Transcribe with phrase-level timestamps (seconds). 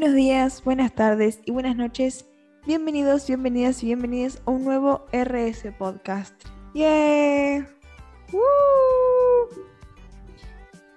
[0.00, 2.24] Buenos días, buenas tardes y buenas noches.
[2.66, 6.32] Bienvenidos, bienvenidas y bienvenidas a un nuevo RS Podcast.
[6.72, 7.68] ¡Yeah!
[8.32, 8.40] ¡Woo!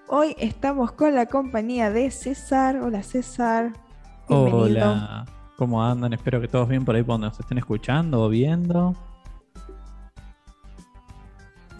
[0.07, 2.77] Hoy estamos con la compañía de César.
[2.77, 3.73] Hola César.
[4.29, 4.93] Bienvenido.
[4.93, 5.25] Hola,
[5.57, 6.13] ¿cómo andan?
[6.13, 8.95] Espero que todos bien por ahí por donde nos estén escuchando o viendo.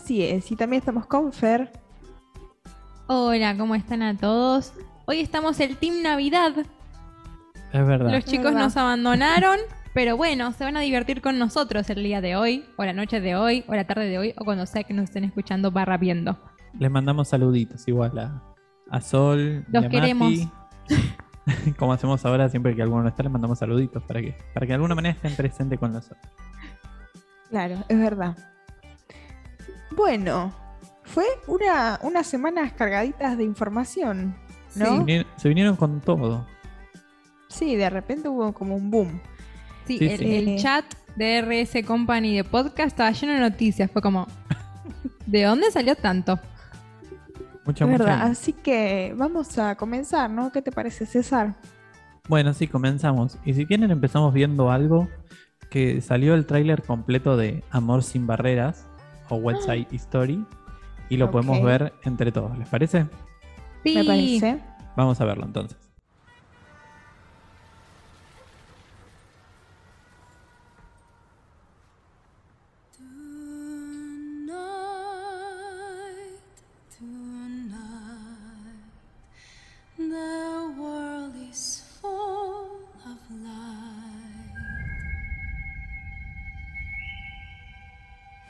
[0.03, 1.71] Sí es, y también estamos con Fer.
[3.07, 4.73] Hola, ¿cómo están a todos?
[5.05, 6.66] Hoy estamos el Team Navidad.
[7.73, 8.11] Es verdad.
[8.11, 8.59] Los chicos verdad.
[8.61, 9.57] nos abandonaron,
[9.93, 13.19] pero bueno, se van a divertir con nosotros el día de hoy, o la noche
[13.19, 15.97] de hoy, o la tarde de hoy, o cuando sea que nos estén escuchando barra
[15.97, 16.39] viendo.
[16.79, 18.41] Les mandamos saluditos igual a,
[18.89, 19.66] a Sol.
[19.67, 20.31] y Los a queremos.
[20.31, 20.51] Mati.
[21.77, 24.71] Como hacemos ahora, siempre que alguno no está, les mandamos saluditos para que, para que
[24.71, 26.21] de alguna manera estén presentes con nosotros.
[27.49, 28.38] Claro, es verdad.
[29.91, 30.53] Bueno,
[31.03, 34.35] fue una, unas semanas cargaditas de información,
[34.69, 34.99] Se, ¿no?
[34.99, 36.47] vinieron, se vinieron con todo.
[37.53, 39.21] Sí, de repente hubo como un boom.
[39.85, 40.35] Sí, Sí, el, sí.
[40.35, 43.89] el chat de RS Company de podcast estaba lleno de noticias.
[43.91, 44.27] Fue como,
[45.25, 46.39] ¿de dónde salió tanto?
[47.65, 50.51] Mucha, mucha- así que vamos a comenzar, ¿no?
[50.51, 51.55] ¿Qué te parece, César?
[52.27, 53.37] Bueno, sí, comenzamos.
[53.45, 55.07] Y si quieren, empezamos viendo algo
[55.69, 58.85] que salió el tráiler completo de Amor sin Barreras
[59.29, 60.45] o West Side Story.
[61.09, 62.57] Y lo podemos ver entre todos.
[62.57, 63.05] ¿Les parece?
[63.83, 64.59] Sí, Me parece.
[64.95, 65.78] Vamos a verlo entonces.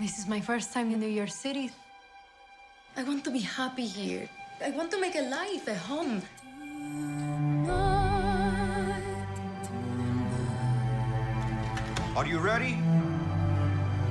[0.04, 1.72] This is my first time in New York City.
[2.98, 4.28] I want to be happy here.
[4.60, 6.22] I want to make a life, a home.
[12.18, 12.76] Are you ready?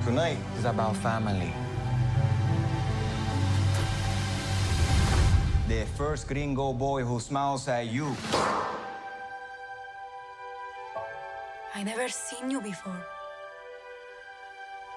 [0.08, 1.52] Tonight is about family.
[5.68, 8.16] The first gringo boy who smiles at you.
[11.74, 13.21] I never seen you before.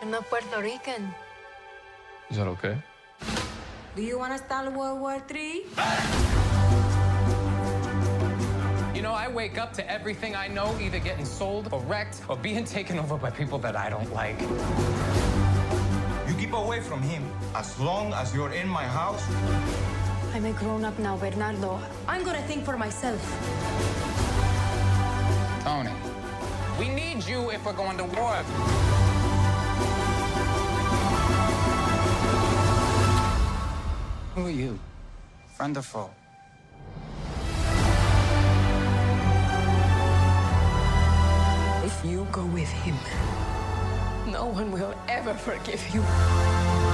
[0.01, 1.09] I'm not Puerto Rican.
[2.29, 2.77] Is that okay?
[3.95, 5.63] Do you want to start World War III?
[8.93, 12.35] You know, I wake up to everything I know either getting sold or wrecked or
[12.35, 14.39] being taken over by people that I don't like.
[16.27, 17.23] You keep away from him.
[17.55, 19.23] As long as you're in my house,
[20.33, 21.79] I'm a grown up now, Bernardo.
[22.07, 23.21] I'm gonna think for myself.
[25.63, 25.91] Tony,
[26.77, 29.14] we need you if we're going to war.
[34.35, 34.79] Who are you?
[35.55, 36.09] Friend or foe?
[41.83, 42.97] If you go with him,
[44.31, 46.84] no one will ever forgive you.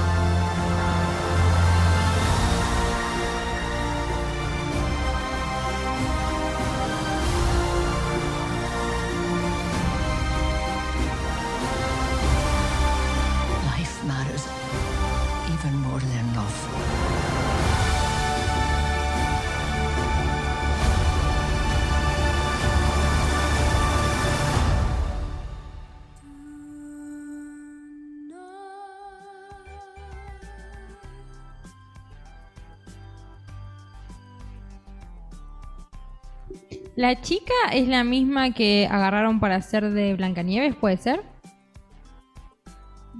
[37.02, 41.20] ¿La chica es la misma que agarraron para hacer de Blancanieves, puede ser?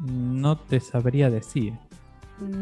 [0.06, 1.72] No te sabría decir.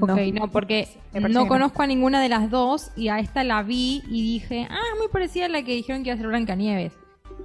[0.00, 4.02] Ok, no, porque no conozco a ninguna de las dos y a esta la vi
[4.08, 6.94] y dije, ah, muy parecida a la que dijeron que iba a ser Blancanieves.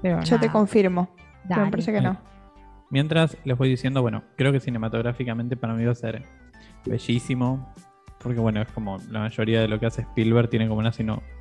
[0.01, 1.09] Pero Yo te confirmo.
[1.45, 2.17] Pero me parece que no.
[2.89, 6.23] Mientras les voy diciendo, bueno, creo que cinematográficamente para mí va a ser
[6.85, 7.73] bellísimo.
[8.25, 10.91] Porque bueno, es como la mayoría de lo que hace Spielberg tiene como una,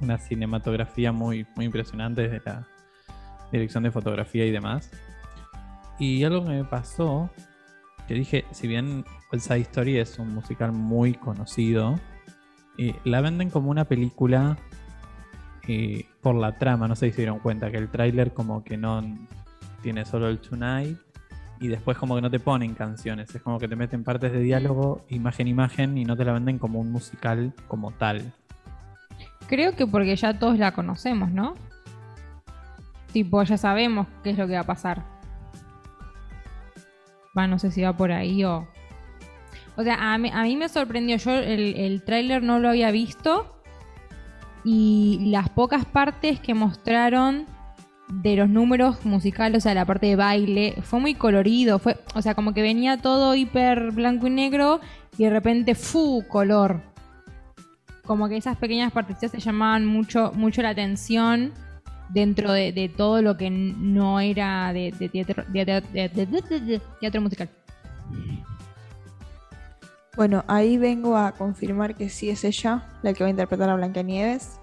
[0.02, 2.68] una cinematografía muy, muy impresionante desde la
[3.50, 4.90] dirección de fotografía y demás.
[5.98, 7.30] Y algo que me pasó,
[8.06, 9.02] que dije, si bien
[9.32, 11.98] West Side Story es un musical muy conocido,
[12.76, 14.58] eh, la venden como una película
[15.66, 16.86] eh, por la trama.
[16.86, 19.02] No sé si se dieron cuenta que el tráiler como que no
[19.80, 20.98] tiene solo el Tonight
[21.64, 24.40] y después como que no te ponen canciones, es como que te meten partes de
[24.40, 28.34] diálogo, imagen, imagen y no te la venden como un musical como tal.
[29.48, 31.54] Creo que porque ya todos la conocemos, ¿no?
[33.14, 35.04] Tipo, ya sabemos qué es lo que va a pasar.
[37.36, 38.68] Va, no sé si va por ahí o...
[39.76, 41.16] O sea, a mí, a mí me sorprendió.
[41.16, 43.58] Yo el, el tráiler no lo había visto.
[44.64, 47.46] Y las pocas partes que mostraron
[48.22, 52.22] de los números musicales, o sea, la parte de baile, fue muy colorido, fue, o
[52.22, 54.80] sea, como que venía todo hiper blanco y negro
[55.18, 56.80] y de repente fu color.
[58.06, 61.52] Como que esas pequeñas partecitas se llamaban mucho, mucho la atención
[62.10, 66.26] dentro de, de todo lo que no era de, de teatro, de- de- de- de-
[66.26, 67.48] de- de- teatro musical.
[70.16, 73.74] Bueno, ahí vengo a confirmar que sí es ella la que va a interpretar a
[73.74, 74.60] Blancanieves.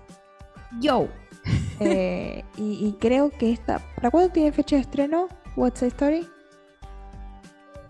[0.80, 1.10] Yo.
[1.84, 3.80] Eh, y, y creo que esta.
[3.96, 5.28] ¿Para cuándo tiene fecha de estreno?
[5.56, 6.28] What's the Story?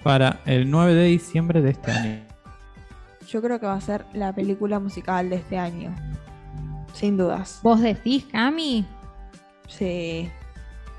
[0.02, 2.22] Para el 9 de diciembre de este año.
[3.28, 5.94] Yo creo que va a ser la película musical de este año.
[6.94, 7.60] Sin dudas.
[7.64, 8.86] ¿Vos decís, Cami?
[9.68, 10.30] Sí.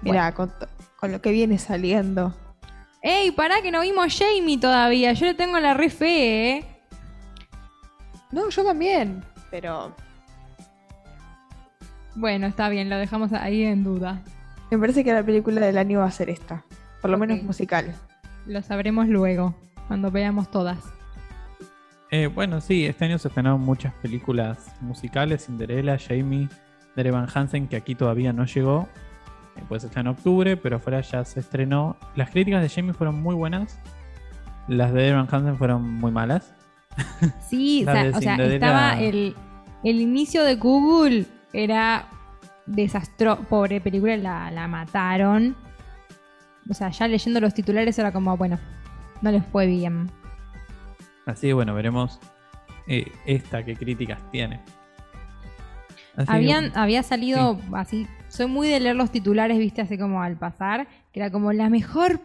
[0.02, 0.52] Mira, con,
[0.96, 2.34] con lo que viene saliendo.
[3.00, 5.12] ¡Ey, pará que no vimos Jamie todavía!
[5.14, 6.64] Yo le tengo la re fe, ¿eh?
[8.30, 9.24] No, yo también.
[9.50, 9.94] Pero
[12.14, 14.22] Bueno, está bien, lo dejamos ahí en duda.
[14.70, 16.64] me parece que la película del año va a ser esta.
[17.00, 17.94] Por lo menos musical.
[18.46, 19.54] Lo sabremos luego,
[19.88, 20.78] cuando veamos todas.
[22.10, 26.48] Eh, bueno, sí, este año se estrenaron muchas películas musicales, Cinderella, Jamie,
[26.94, 28.88] de Van Hansen, que aquí todavía no llegó.
[29.56, 31.96] Eh, pues está en octubre, pero afuera ya se estrenó.
[32.14, 33.78] Las críticas de Jamie fueron muy buenas.
[34.68, 36.54] Las de Van Hansen fueron muy malas.
[37.48, 39.34] Sí, o sea, o sea, estaba el,
[39.82, 42.08] el inicio de Google, era
[42.66, 43.38] desastro.
[43.48, 45.56] Pobre película, la, la mataron.
[46.70, 48.58] O sea, ya leyendo los titulares era como, bueno,
[49.20, 50.10] no les fue bien.
[51.26, 52.20] Así que bueno, veremos
[52.86, 54.60] eh, esta qué críticas tiene.
[56.16, 60.22] Así que- Habían, había salido así, soy muy de leer los titulares, viste, así como
[60.22, 62.20] al pasar, que era como la mejor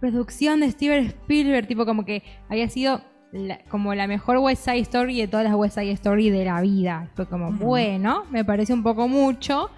[0.00, 3.00] producción de Steven Spielberg, tipo como que había sido
[3.32, 6.60] la- como la mejor West Side Story de todas las West Side Story de la
[6.60, 7.08] vida.
[7.14, 9.70] Fue como, bueno, me parece un poco mucho,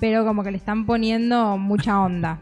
[0.00, 2.40] pero como que le están poniendo mucha onda.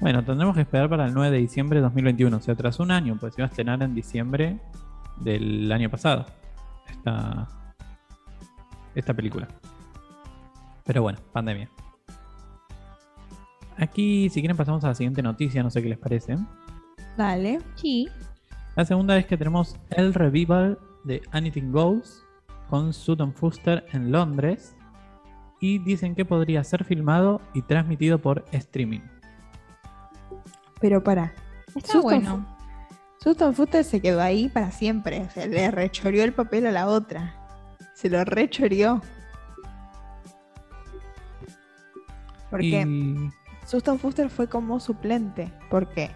[0.00, 2.36] Bueno, tendremos que esperar para el 9 de diciembre de 2021.
[2.36, 4.58] O sea, tras un año, pues se iba a estrenar en diciembre
[5.18, 6.26] del año pasado.
[6.90, 7.46] Esta,
[8.96, 9.46] esta película.
[10.84, 11.68] Pero bueno, pandemia.
[13.78, 15.62] Aquí, si quieren, pasamos a la siguiente noticia.
[15.62, 16.36] No sé qué les parece.
[17.16, 17.60] Dale.
[17.76, 18.08] Sí.
[18.74, 22.24] La segunda es que tenemos el revival de Anything Goes
[22.70, 24.74] con Sutton Fuster en Londres.
[25.60, 29.02] Y dicen que podría ser filmado y transmitido por streaming.
[30.80, 31.34] Pero para.
[31.68, 32.46] Está Susto bueno.
[33.22, 35.20] Sutton Fuster se quedó ahí para siempre.
[35.20, 37.34] O sea, le rechoreó el papel a la otra.
[37.94, 39.00] Se lo rechoreó.
[42.50, 43.30] Porque Y
[43.66, 45.52] Sustan Fuster fue como suplente.
[45.70, 46.10] Porque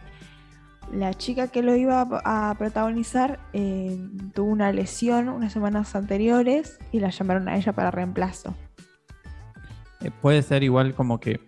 [0.92, 3.98] la chica que lo iba a, protagonizar eh,
[4.34, 8.54] tuvo una lesión unas semanas anteriores y la llamaron a ella para reemplazo.
[10.02, 11.40] Eh, puede ser igual como que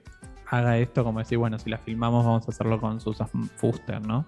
[0.51, 4.27] haga esto, como decir, bueno, si la filmamos vamos a hacerlo con Susan Fuster, ¿no?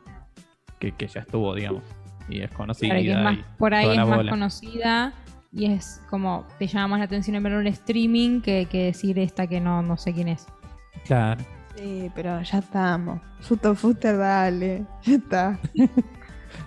[0.79, 1.83] Que, que ya estuvo, digamos.
[2.29, 2.91] Y es conocida.
[2.91, 4.31] Para que es más, y por ahí es más bola.
[4.31, 5.13] conocida
[5.53, 9.19] y es como te llama más la atención en ver un streaming que, que decir
[9.19, 10.47] esta que no, no sé quién es.
[11.05, 11.43] Claro.
[11.81, 13.21] Sí, pero ya estamos.
[13.41, 14.85] Sustan Fuster, dale.
[15.03, 15.59] Ya está.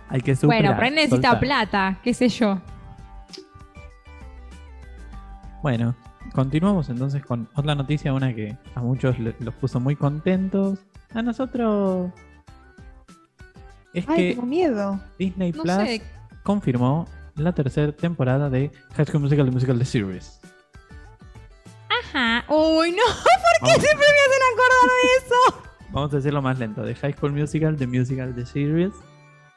[0.09, 0.61] Hay que superar.
[0.63, 1.39] bueno, pero él necesita soltar.
[1.39, 2.59] plata, qué sé yo.
[5.61, 5.95] Bueno,
[6.33, 10.79] continuamos entonces con otra noticia, una que a muchos le- los puso muy contentos.
[11.13, 12.11] A nosotros.
[13.93, 14.99] Es Ay, que tengo miedo.
[15.19, 16.01] Disney No Plus sé.
[16.41, 17.05] confirmó
[17.35, 20.39] la tercera temporada de High School Musical, The Musical The Series.
[22.13, 22.45] Ajá.
[22.47, 23.83] Uy, no, ¿por qué Vamos.
[23.83, 25.69] siempre me hacen acordar de eso?
[25.91, 26.83] Vamos a decirlo más lento.
[26.83, 28.91] De High School Musical, The Musical, The Series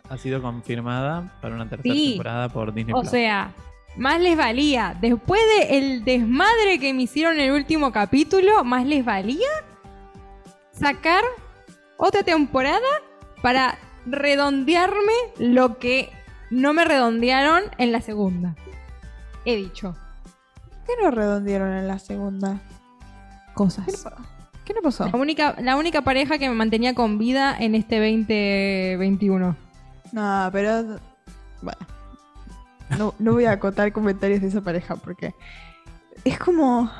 [0.08, 2.08] ha sido confirmada para una tercera Sí.
[2.10, 3.10] temporada por Disney O Plus.
[3.10, 3.50] sea,
[3.96, 4.96] más les valía.
[5.00, 9.48] Después del desmadre que me hicieron en el último capítulo, más les valía
[10.72, 11.24] sacar
[11.96, 12.86] otra temporada
[13.42, 16.10] para redondearme lo que
[16.50, 18.54] no me redondearon en la segunda.
[19.44, 19.96] He dicho
[20.86, 22.60] ¿Qué no redondearon en la segunda?
[23.48, 24.06] ¿Qué cosas.
[24.64, 25.06] ¿Qué no pasó?
[25.06, 29.56] La única, la única pareja que me mantenía con vida en este 2021.
[30.12, 30.98] No, pero.
[31.62, 31.78] Bueno.
[32.98, 35.34] No, no voy a acotar comentarios de esa pareja porque.
[36.24, 36.90] Es como.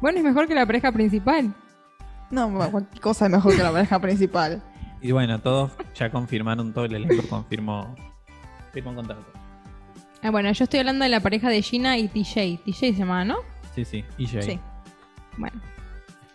[0.00, 1.52] Bueno, es mejor que la pareja principal.
[2.30, 4.62] No, cualquier cosa es mejor que la pareja principal.
[5.00, 7.94] Y bueno, todos ya confirmaron, todo el elenco confirmó,
[8.72, 9.37] firmó contrato.
[10.22, 12.58] Ah, bueno, yo estoy hablando de la pareja de Gina y TJ.
[12.64, 13.36] TJ se llama, ¿no?
[13.74, 14.42] Sí, sí, Jay.
[14.42, 14.60] Sí.
[15.36, 15.60] Bueno,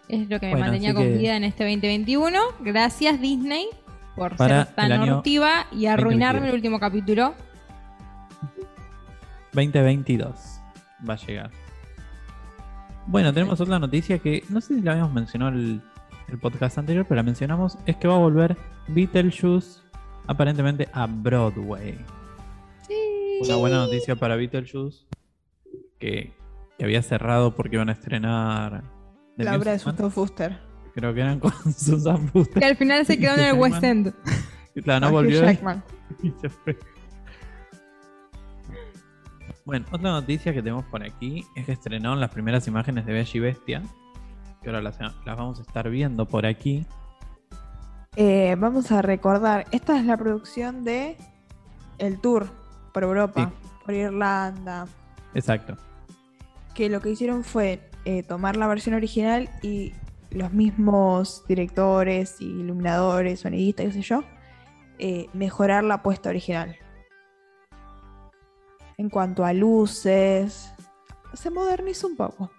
[0.07, 2.39] es lo que me Bueno, mantenía así con que- vida en este 2021.
[2.61, 3.67] Gracias Disney
[4.15, 6.49] por Para ser tan el año hortiva y arruinarme 2022.
[6.49, 7.33] el último capítulo.
[9.53, 10.61] 2022
[11.07, 11.51] va a llegar.
[13.05, 15.81] Bueno, tenemos otra noticia que no sé si la habíamos mencionado el,
[16.29, 17.77] el podcast anterior, pero la mencionamos.
[17.85, 18.55] Es que va a volver
[18.87, 19.81] Beetlejuice
[20.27, 21.97] aparentemente a Broadway.
[23.41, 25.05] Una buena noticia para Beetlejuice
[25.99, 26.33] que,
[26.77, 28.83] que había cerrado porque iban a estrenar.
[29.37, 29.79] The La obra de.
[29.79, 30.59] Susan Fuster.
[30.93, 32.59] Creo que eran con Susan Fuster.
[32.59, 34.13] Que al final se quedó en el West End.
[34.83, 35.41] Claro, no volvió.
[36.21, 36.77] Y se fue.
[39.65, 43.31] Bueno, otra noticia que tenemos por aquí es que estrenaron las primeras imágenes de Bella
[43.33, 43.81] y Bestia.
[44.61, 46.85] Que ahora las, las vamos a estar viendo por aquí.
[48.15, 51.17] Eh, vamos a recordar, esta es la producción de
[51.97, 52.47] el tour
[52.93, 53.51] por Europa,
[53.85, 54.87] por Irlanda,
[55.33, 55.75] Exacto.
[56.73, 59.93] que lo que hicieron fue eh, tomar la versión original y
[60.31, 64.23] los mismos directores, y iluminadores, sonidistas, qué sé yo,
[64.99, 66.75] eh, mejorar la puesta original.
[68.97, 70.71] En cuanto a luces,
[71.33, 72.51] se modernizó un poco.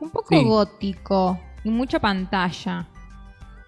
[0.00, 0.44] Un poco Sí.
[0.44, 2.86] gótico y mucha pantalla.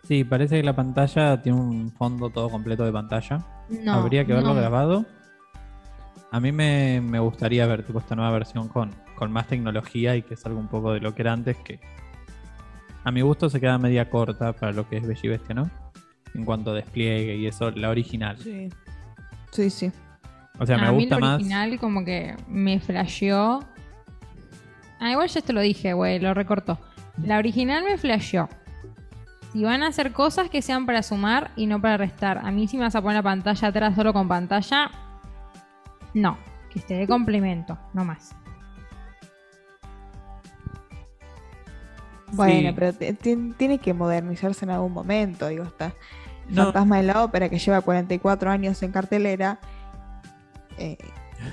[0.05, 3.45] Sí, parece que la pantalla tiene un fondo todo completo de pantalla.
[3.69, 4.61] No, Habría que verlo no.
[4.61, 5.05] grabado.
[6.37, 10.23] A mí me, me gustaría ver tipo, esta nueva versión con, con más tecnología y
[10.23, 11.81] que salga un poco de lo que era antes, que
[13.05, 15.71] a mi gusto se queda media corta para lo que es Bella y Bestia, ¿no?
[16.35, 18.37] En cuanto a despliegue y eso, la original.
[18.37, 18.69] Sí.
[19.51, 19.91] Sí, sí.
[20.59, 21.37] O sea, me a mí gusta más.
[21.37, 23.65] original como que me flasheó.
[25.01, 26.79] Ah, igual ya esto lo dije, güey, lo recortó.
[27.25, 28.51] La original me flasheó.
[29.55, 32.43] Si van a hacer cosas que sean para sumar y no para restar.
[32.45, 34.91] A mí si me vas a poner la pantalla atrás solo con pantalla,
[36.17, 36.37] no.
[36.71, 38.35] Que esté de complemento, no más.
[42.33, 42.75] Bueno, Sí.
[42.77, 45.47] pero tiene que modernizarse en algún momento.
[45.49, 45.93] Digo, está
[46.49, 46.65] No.
[46.65, 49.59] Fantasma de la Ópera que lleva 44 años en cartelera.
[50.79, 50.99] eh,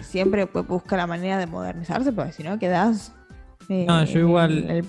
[0.01, 3.13] siempre pues, busca la manera de modernizarse, porque si no quedas
[3.70, 4.86] eh, No, yo en igual- el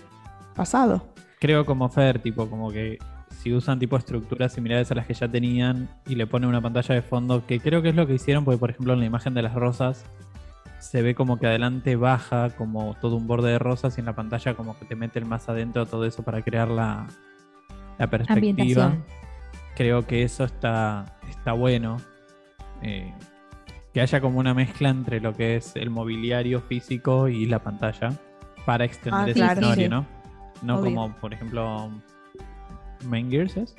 [0.57, 1.07] pasado.
[1.39, 2.99] Creo como Fer, tipo, como que
[3.45, 6.95] si usan tipo estructuras similares a las que ya tenían y le ponen una pantalla
[6.95, 9.35] de fondo, que creo que es lo que hicieron, porque por ejemplo en la imagen
[9.35, 10.07] de las rosas
[10.81, 14.15] se ve como que adelante baja como todo un borde de rosas y en la
[14.15, 17.07] pantalla como que te meten más adentro todo eso para crear la,
[17.99, 18.97] la perspectiva.
[19.77, 21.99] Creo que eso está, está bueno.
[22.81, 23.13] Eh,
[23.93, 28.11] que haya como una mezcla entre lo que es el mobiliario físico y la pantalla
[28.65, 29.91] para extender Ah, claro, historia, sí.
[29.91, 30.07] ¿no?
[30.63, 30.95] No Obvio.
[30.95, 31.91] como, por ejemplo,
[33.05, 33.75] Main Gears es.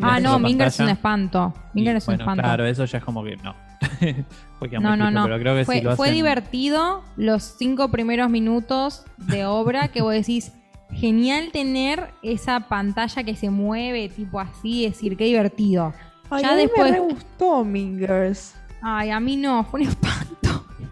[0.00, 1.52] Ah, no, Minger es un espanto.
[1.74, 2.42] Y, Minger es un bueno, espanto.
[2.42, 3.54] Claro, eso ya es como que no.
[4.58, 5.24] Porque No, no, no.
[5.24, 9.88] Pero creo que fue, si lo fue hacen- divertido los cinco primeros minutos de obra
[9.88, 10.52] que vos decís,
[10.92, 15.92] genial tener esa pantalla que se mueve, tipo así, decir, qué divertido.
[16.30, 18.54] Ay, Ya a mí después- me re gustó Mingers.
[18.82, 20.64] Ay, a mí no, fue un espanto.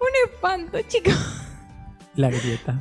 [0.00, 1.42] un espanto, chicos.
[2.14, 2.80] La grieta.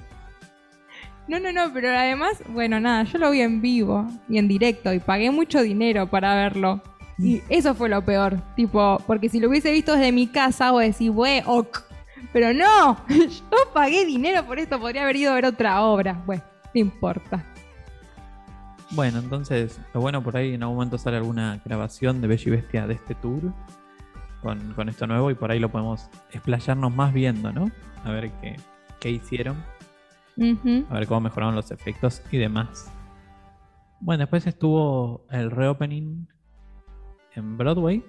[1.29, 4.91] No, no, no, pero además, bueno, nada, yo lo vi en vivo y en directo
[4.91, 6.81] y pagué mucho dinero para verlo.
[7.19, 10.81] Y eso fue lo peor, tipo, porque si lo hubiese visto desde mi casa, vos
[10.81, 11.83] decís, wey, ok.
[12.33, 16.19] Pero no, yo pagué dinero por esto, podría haber ido a ver otra obra.
[16.25, 16.41] Bueno,
[16.73, 17.45] no importa.
[18.89, 22.49] Bueno, entonces, lo bueno por ahí en algún momento sale alguna grabación de Bella y
[22.49, 23.53] Bestia de este tour
[24.41, 27.69] con, con esto nuevo y por ahí lo podemos explayarnos más viendo, ¿no?
[28.03, 28.55] A ver qué,
[28.99, 29.63] qué hicieron,
[30.89, 32.91] A ver cómo mejoraron los efectos y demás.
[33.99, 36.25] Bueno, después estuvo el reopening
[37.35, 38.03] en Broadway,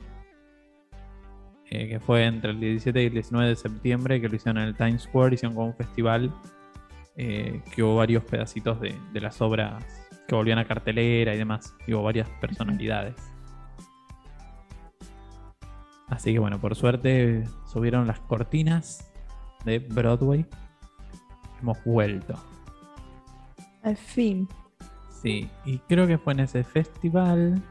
[1.70, 4.68] eh, que fue entre el 17 y el 19 de septiembre, que lo hicieron en
[4.68, 6.32] el Times Square, hicieron como un festival,
[7.16, 9.84] eh, que hubo varios pedacitos de, de las obras
[10.28, 13.16] que volvían a cartelera y demás, y hubo varias personalidades.
[16.08, 19.10] Así que bueno, por suerte subieron las cortinas
[19.64, 20.44] de Broadway.
[21.60, 22.34] Hemos vuelto.
[23.82, 24.48] Al fin.
[25.22, 27.62] Sí, y creo que fue en ese festival.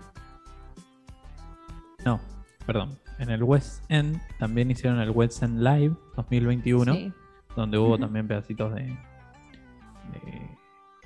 [2.05, 2.19] No,
[2.65, 2.97] perdón.
[3.17, 7.13] En el West End también hicieron el West End Live 2021, Sí.
[7.55, 10.49] donde hubo también pedacitos de, de,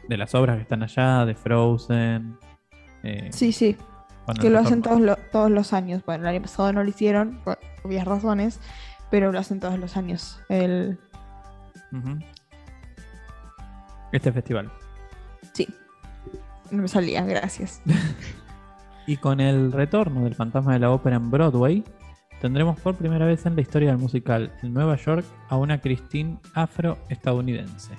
[0.07, 2.37] de las obras que están allá, de Frozen.
[3.03, 3.75] eh, Sí, sí.
[4.27, 6.03] bueno, Que lo hacen todos, lo- todos los años.
[6.05, 8.59] Bueno, el año pasado no lo hicieron, por obvias razones,
[9.09, 10.39] pero lo hacen todos los años.
[10.49, 10.99] El...
[14.13, 14.71] Este festival.
[15.53, 15.67] Sí.
[16.71, 17.81] No me salía, gracias.
[19.05, 21.83] Y con el retorno del fantasma de la ópera en Broadway,
[22.39, 26.37] tendremos por primera vez en la historia del musical en Nueva York a una Christine
[26.53, 27.93] afroestadounidense,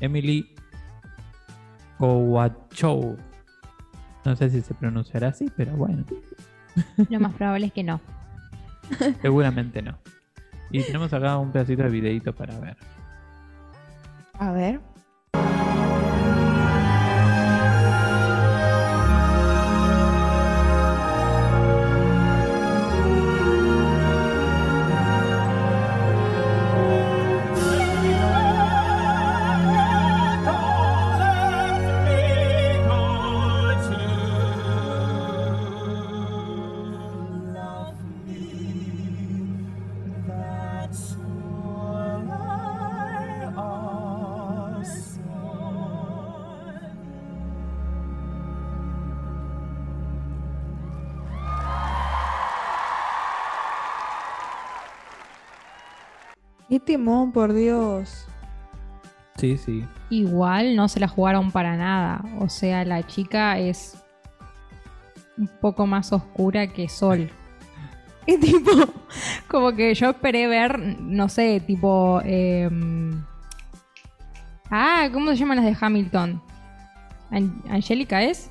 [0.00, 0.54] Emily
[1.98, 3.18] Cowachow.
[4.24, 6.04] No sé si se pronunciará así, pero bueno,
[7.10, 8.00] Lo más probable es que no.
[9.20, 9.98] seguramente no.
[10.70, 12.76] Y tenemos acá un pedacito de videito para ver.
[14.38, 14.80] A ver.
[56.90, 58.26] Timón, por Dios.
[59.36, 59.84] Sí, sí.
[60.10, 62.22] Igual no se la jugaron para nada.
[62.40, 63.96] O sea, la chica es
[65.38, 67.30] un poco más oscura que Sol.
[68.26, 68.70] Y tipo,
[69.48, 72.20] como que yo esperé ver, no sé, tipo...
[72.24, 73.24] em,
[74.70, 76.40] ah, ¿cómo se llaman las de Hamilton?
[77.30, 78.50] An- ¿Angélica es?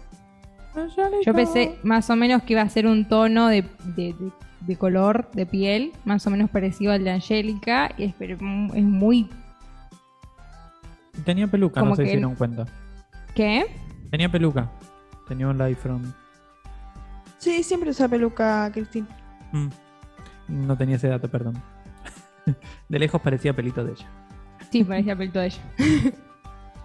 [1.26, 3.62] Yo pensé más o menos que iba a ser un tono de,
[3.96, 4.32] de- de-
[4.62, 7.92] de color de piel, más o menos parecido al de Angélica.
[7.98, 9.30] Y es, pero es muy...
[11.26, 12.66] Tenía peluca, Como no sé que dieron cuenta.
[13.36, 13.66] ¿Qué?
[14.10, 14.72] Tenía peluca.
[15.28, 16.02] Tenía un live from.
[17.38, 19.08] Sí, siempre usa peluca, Cristina.
[19.52, 19.68] Mm.
[20.48, 21.62] No tenía ese dato, perdón.
[22.90, 24.08] De lejos parecía pelito de ella.
[24.72, 25.62] Sí, parecía pelito de ella.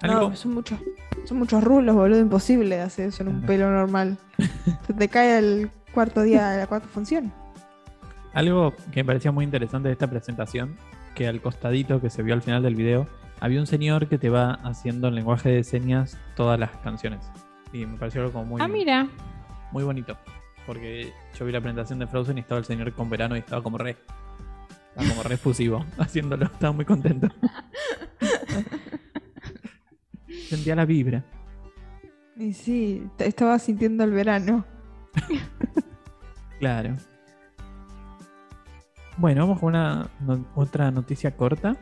[0.02, 0.30] ¿Algo?
[0.30, 0.78] No, son muchos,
[1.24, 2.20] son muchos rulos, boludo.
[2.20, 4.18] Imposible hacer eso en un pelo normal.
[4.86, 7.32] Se te cae el cuarto día de la cuarta función.
[8.34, 10.76] Algo que me parecía muy interesante de esta presentación,
[11.14, 13.06] que al costadito que se vio al final del video,
[13.40, 17.20] había un señor que te va haciendo en lenguaje de señas todas las canciones.
[17.72, 19.06] Y me pareció algo como muy, Ah, mira.
[19.72, 20.16] muy bonito.
[20.66, 23.62] Porque yo vi la presentación de Frozen y estaba el señor con verano y estaba
[23.62, 23.96] como re.
[24.90, 26.46] Estaba como re efusivo haciéndolo.
[26.46, 27.28] Estaba muy contento.
[30.48, 31.24] Sentía la vibra.
[32.36, 34.64] Y sí, estaba sintiendo el verano.
[36.60, 36.96] Claro.
[39.16, 41.76] Bueno, vamos con una no- otra noticia corta.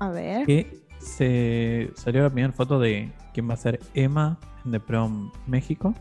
[0.00, 0.46] A ver.
[0.46, 5.30] que se salió la primera foto de quién va a ser Emma en The Prom
[5.46, 5.94] México.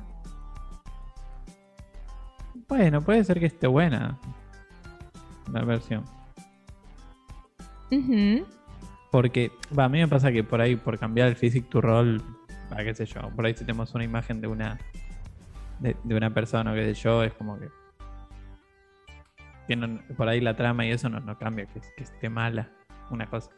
[2.68, 4.20] Bueno, puede ser que esté buena
[5.52, 6.04] la versión.
[9.12, 12.22] Porque, va, a mí me pasa que por ahí, por cambiar el physic to roll,
[12.76, 14.78] qué sé yo, por ahí si tenemos una imagen de una
[15.80, 17.70] de, de una persona, qué sé yo, es como que
[19.68, 22.70] tienen por ahí la trama y eso no, no cambia, que, que esté mala
[23.12, 23.52] una cosa.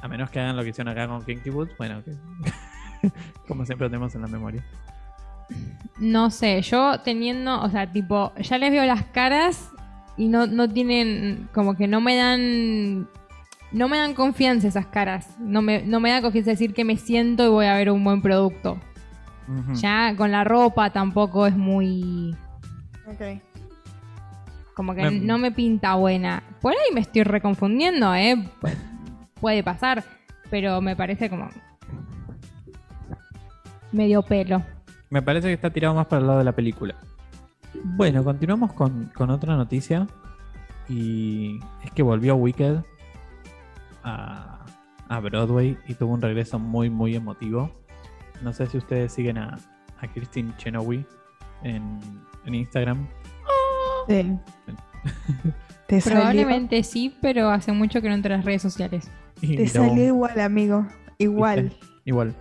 [0.00, 2.12] A menos que hagan lo que hicieron acá con Kinky Boots, bueno, que
[3.48, 4.64] como siempre lo tenemos en la memoria.
[5.98, 9.70] No sé, yo teniendo, o sea, tipo, ya les veo las caras
[10.16, 13.08] y no, no tienen, como que no me dan,
[13.72, 15.36] no me dan confianza esas caras.
[15.38, 18.02] No me, no me da confianza decir que me siento y voy a ver un
[18.04, 18.78] buen producto.
[19.74, 22.36] Ya con la ropa tampoco es muy,
[23.10, 23.42] Ok.
[24.80, 26.42] Como que Me- no me pinta buena.
[26.62, 28.34] Por ahí me estoy reconfundiendo, ¿eh?
[28.62, 28.74] Pu-
[29.38, 30.02] Puede pasar,
[30.48, 31.50] pero me parece como
[33.92, 34.62] medio pelo.
[35.10, 36.94] Me parece que está tirado más para el lado de la película.
[37.84, 40.06] Bueno, continuamos con, con otra noticia.
[40.88, 42.78] Y es que volvió Wicked
[44.02, 44.64] a,
[45.10, 47.70] a Broadway y tuvo un regreso muy, muy emotivo.
[48.42, 49.58] No sé si ustedes siguen a,
[50.00, 51.06] a Christine Chenoweth
[51.64, 52.00] en,
[52.46, 53.06] en Instagram.
[54.10, 54.38] Sí.
[55.86, 59.10] Te salió, Probablemente sí, pero hace mucho que no entro a las redes sociales.
[59.40, 60.86] Y te salió igual, amigo.
[61.18, 61.72] Igual.
[62.04, 62.34] Igual.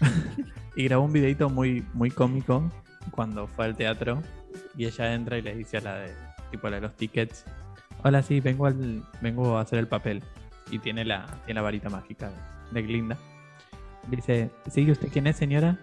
[0.76, 2.70] y grabó un videito muy, muy cómico
[3.10, 4.22] cuando fue al teatro.
[4.76, 6.14] Y ella entra y le dice a la de,
[6.50, 7.44] tipo la de los tickets.
[8.04, 10.22] Hola, sí, vengo al, vengo a hacer el papel.
[10.70, 12.30] Y tiene la, tiene la varita mágica
[12.70, 13.18] de, Glinda.
[14.08, 14.82] Dice, ¿sí?
[14.82, 15.78] ¿Y usted quién es, señora?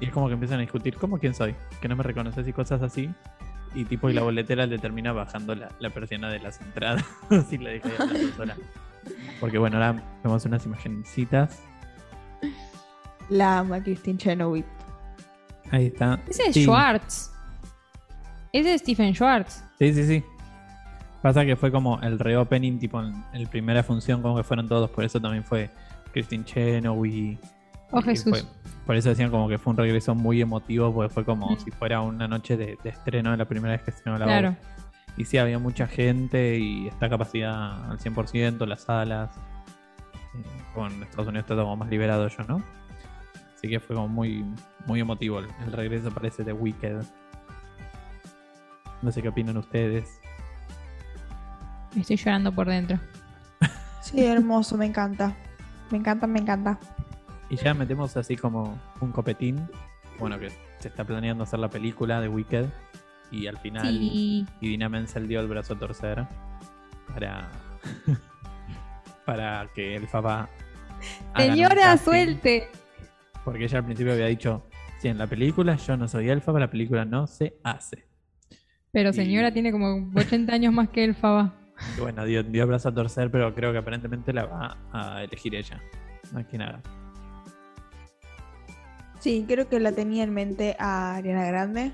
[0.00, 1.54] Y es como que empiezan a discutir, ¿cómo quién soy?
[1.80, 3.10] Que no me reconoces y cosas así.
[3.74, 7.04] Y tipo, y la boletera le termina bajando la, la persiana de las entradas.
[7.30, 8.56] Así le dije a la persona.
[9.40, 11.60] Porque bueno, ahora vemos unas imagencitas.
[13.28, 14.64] La ama Christine Chenoweth.
[15.70, 16.18] Ahí está.
[16.28, 16.64] Ese es Sí.
[16.64, 17.30] Schwartz.
[18.52, 19.62] Ese es Stephen Schwartz.
[19.78, 20.24] Sí, sí, sí.
[21.20, 24.66] Pasa que fue como el reopening, tipo en, en la primera función, como que fueron
[24.66, 24.88] todos.
[24.90, 25.68] Por eso también fue
[26.12, 27.38] Christine Chenoweth.
[27.90, 28.30] Oh, Jesús.
[28.30, 28.44] fue-
[28.86, 31.58] por eso decían como que fue un regreso muy emotivo, porque fue como Mm.
[31.60, 34.48] si fuera una noche de, de estreno, la primera vez que estrenó la Claro.
[34.50, 34.58] obra.
[35.16, 39.30] Y sí, había mucha gente y está capacidad al 100%, las salas.
[40.34, 40.42] Eh,
[40.74, 42.62] Con Estados Unidos está como más liberado yo, ¿no?
[43.56, 44.44] Así que fue como muy,
[44.86, 46.98] muy emotivo el, el regreso, parece, de Wicked.
[49.02, 50.20] No sé qué opinan ustedes.
[51.96, 52.98] Estoy llorando por dentro.
[54.02, 55.34] Sí, hermoso, me encanta.
[55.90, 56.78] Me encanta, me encanta.
[57.50, 59.68] Y ya metemos así como un copetín.
[60.18, 62.66] Bueno, que se está planeando hacer la película de Wicked.
[63.30, 64.46] Y al final Sí.
[64.60, 66.26] Idina Menzel dio el brazo a torcer
[67.12, 67.48] para,
[69.24, 70.48] para que el papá.
[71.36, 72.68] Señora, suelte.
[73.44, 74.66] Porque ella al principio había dicho:
[74.98, 78.06] Si en la película yo no soy Elfaba, la película no se hace.
[78.92, 81.54] Pero Y- señora tiene como 80 años más que el Faba.
[81.96, 85.22] Y bueno, dio, dio el brazo a torcer, pero creo que aparentemente la va a
[85.22, 85.80] elegir ella.
[86.32, 86.80] Más que nada.
[89.18, 91.92] Sí, creo que la tenía en mente a Ariana Grande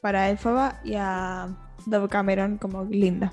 [0.00, 1.48] para Elfaba y a
[1.86, 3.32] Dove Cameron como Linda.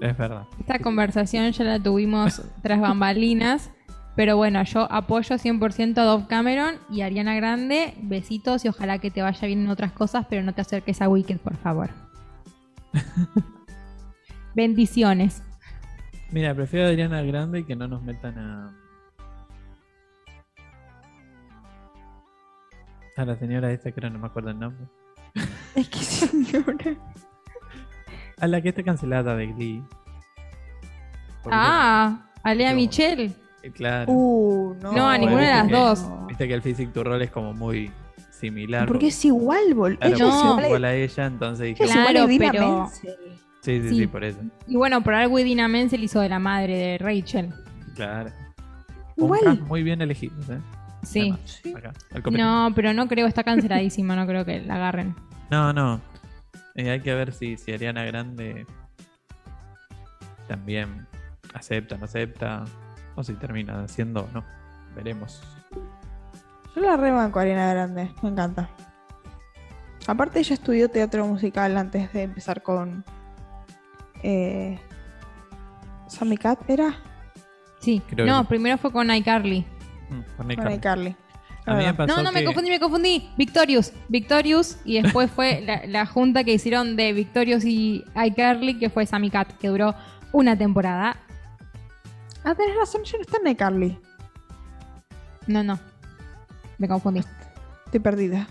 [0.00, 0.46] Es verdad.
[0.60, 3.70] Esta conversación ya la tuvimos tras bambalinas.
[4.16, 7.94] Pero bueno, yo apoyo 100% a Dove Cameron y a Ariana Grande.
[8.00, 11.08] Besitos y ojalá que te vaya bien en otras cosas, pero no te acerques a
[11.08, 11.90] Wicked, por favor.
[14.54, 15.42] Bendiciones.
[16.30, 18.83] Mira, prefiero a Adriana Grande y que no nos metan a.
[23.16, 24.86] A la señora esta que no me acuerdo el nombre.
[25.74, 26.96] Es que señora.
[28.40, 29.84] A la que está cancelada de Glee.
[31.42, 32.76] Porque- Ah, a Lea No.
[32.76, 33.32] Michelle.
[33.62, 34.12] eh, Claro.
[34.12, 34.92] Uh, no.
[34.92, 36.06] No, a ninguna de las viste dos.
[36.28, 37.90] Viste que el Physic to Roll es como muy
[38.30, 38.86] similar.
[38.86, 39.98] Porque es igual, bol.
[39.98, 40.28] Claro, No.
[40.28, 41.84] es igual, es igual a ella, entonces dije.
[41.84, 42.88] ella es igual a Claro, Idina pero-.
[42.92, 43.96] Sí, sí, Sí.
[43.98, 44.38] sí, por eso.
[44.66, 47.52] Y bueno, por algo Idina Menzel hizo de la madre de Rachel.
[47.94, 48.30] Claro.
[49.16, 49.40] Un Igual.
[49.44, 50.58] cast muy bien elegido, ¿eh?
[51.04, 51.30] Sí.
[51.64, 52.30] Además, acá.
[52.30, 55.14] No, pero no creo, está canceladísima, no creo que la agarren.
[55.50, 56.00] No, no.
[56.74, 58.66] Eh, hay que ver si, si Ariana Grande
[60.48, 61.06] también
[61.54, 62.64] acepta, no acepta,
[63.14, 64.44] o si termina haciendo o no.
[64.94, 65.42] Veremos.
[66.74, 68.68] Yo la rebanco a Ariana Grande, me encanta.
[70.06, 73.04] Aparte ella estudió teatro musical antes de empezar con
[74.22, 74.78] eh,
[76.08, 76.94] Sammy Cat, ¿era?
[77.80, 78.02] Sí.
[78.08, 79.64] Creo no, que- primero fue con iCarly.
[80.10, 80.40] Mm.
[80.40, 80.56] A mí
[81.84, 83.30] me pasó No, no, me confundí, me confundí.
[83.38, 83.92] Victorious.
[84.08, 84.78] Victorious.
[84.84, 89.30] Y después fue la, la junta que hicieron de Victorious y iCarly, que fue Sammy
[89.30, 89.94] Cat, que duró
[90.32, 91.16] una temporada.
[92.44, 93.98] Ah, tenés razón, ya no está en iCarly.
[95.46, 95.78] No, no.
[96.78, 97.20] Me confundí.
[97.86, 98.46] Estoy perdida.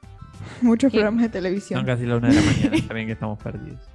[0.62, 0.98] Muchos ¿Qué?
[0.98, 1.84] programas de Son televisión.
[1.84, 3.80] casi la una de la mañana, está bien que estamos perdidos.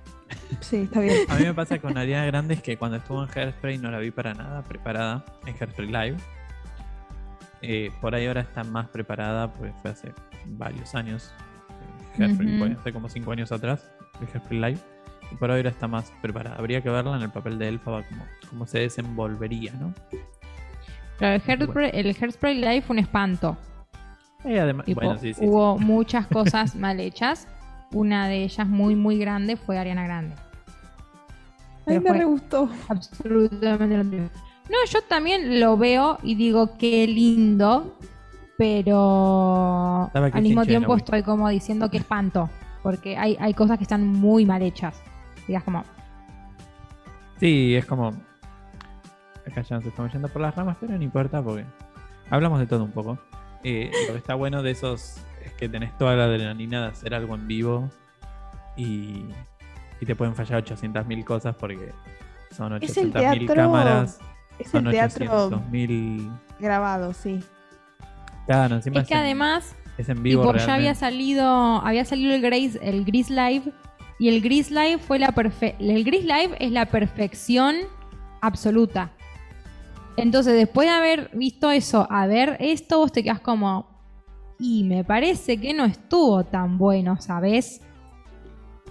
[0.62, 1.18] Sí, está bien.
[1.30, 3.98] A mí me pasa con Ariana Grande es que cuando estuvo en Hairspray no la
[4.00, 6.18] vi para nada preparada en Hairspray Live.
[7.66, 10.14] Eh, por ahí ahora está más preparada, pues fue hace
[10.46, 11.34] varios años.
[12.20, 13.90] eh, hace como 5 años atrás,
[14.22, 14.80] el Hairspray Live.
[15.32, 16.58] Y por ahí ahora está más preparada.
[16.58, 19.94] Habría que verla en el papel de Elfaba, como, cómo se desenvolvería, ¿no?
[21.18, 23.58] Pero el Hairspray, el Hairspray Live fue un espanto.
[24.44, 25.40] Y además, Tipo, bueno, sí, sí.
[25.40, 25.48] sí.
[25.48, 27.48] hubo muchas cosas mal hechas.
[27.94, 30.36] Una de ellas muy, muy grande fue Ariana Grande.
[31.88, 32.70] A mí me re gustó.
[32.90, 34.30] Absolutamente lo mismo.
[34.70, 37.98] No, yo también lo veo y digo qué lindo,
[38.58, 42.50] pero al mismo tiempo estoy como diciendo que espanto,
[42.82, 45.02] porque hay, hay cosas que están muy mal hechas.
[45.48, 45.84] Digas como,
[47.40, 48.14] Sí, es como.
[49.46, 51.66] Acá ya nos estamos yendo por las ramas, pero no importa porque
[52.30, 53.18] hablamos de todo un poco.
[53.66, 57.14] Eh, lo que está bueno de esos es que tenés toda la adrenalina de hacer
[57.14, 57.90] algo en vivo
[58.78, 59.26] y,
[60.00, 61.92] y te pueden fallar 800.000 cosas porque
[62.56, 64.20] son Es el 800.000 teatro- cámaras,
[64.64, 66.40] Es son el teatro 800.000.
[66.60, 67.40] grabado, sí.
[68.46, 70.42] Claro, encima es que en- además es en vivo.
[70.44, 73.72] tipo, ya había salido, había salido el Grace, el Gris Live,
[74.20, 77.76] y el Gris Live fue la perfe el Gris Live es la perfección
[78.42, 79.12] absoluta.
[80.18, 83.88] Entonces, después de haber visto eso, a ver esto, vos te quedas como.
[84.60, 87.82] Y me parece que no estuvo tan bueno, ¿sabes?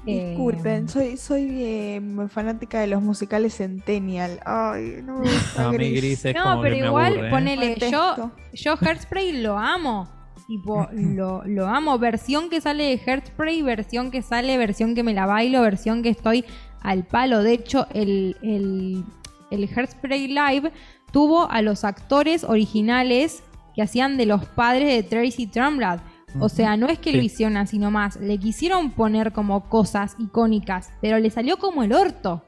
[0.04, 4.40] Eh, Disculpen, soy, soy eh, muy fanática de los musicales Centennial.
[4.44, 5.96] Ay, no me gusta No, Gris.
[6.00, 7.30] Gris es no, como pero que me igual, aburre, ¿eh?
[7.30, 10.08] ponele, yo, yo Hairspray lo amo.
[10.48, 11.98] Tipo, lo, lo amo.
[11.98, 16.08] Versión que sale de Hairspray, versión que sale, versión que me la bailo, versión que
[16.08, 16.44] estoy
[16.80, 17.44] al palo.
[17.44, 19.04] De hecho, el, el,
[19.52, 20.72] el Hairspray Live
[21.12, 23.44] tuvo a los actores originales
[23.76, 26.00] que hacían de los padres de Tracy Trumblad.
[26.40, 27.26] O sea, no es que lo Sí.
[27.26, 32.42] hicieron así nomás, le quisieron poner como cosas icónicas, pero le salió como el orto.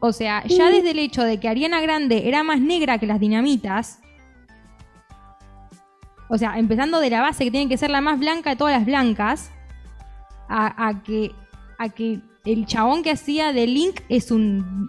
[0.00, 3.18] O sea, ya desde el hecho de que Ariana Grande era más negra que las
[3.18, 4.00] dinamitas,
[6.28, 8.74] o sea, empezando de la base que tiene que ser la más blanca de todas
[8.76, 9.50] las blancas,
[10.48, 11.32] a, a que,
[11.78, 14.88] a que el chabón que hacía de Link es un...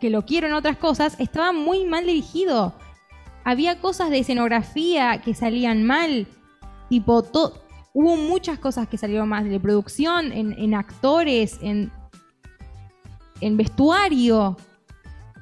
[0.00, 2.74] que lo quiero en otras cosas, estaba muy mal dirigido.
[3.44, 6.26] Había cosas de escenografía que salían mal,
[6.88, 7.24] tipo,
[7.92, 11.90] hubo muchas cosas que salieron mal, de producción, en, en actores, en,
[13.40, 14.56] en vestuario.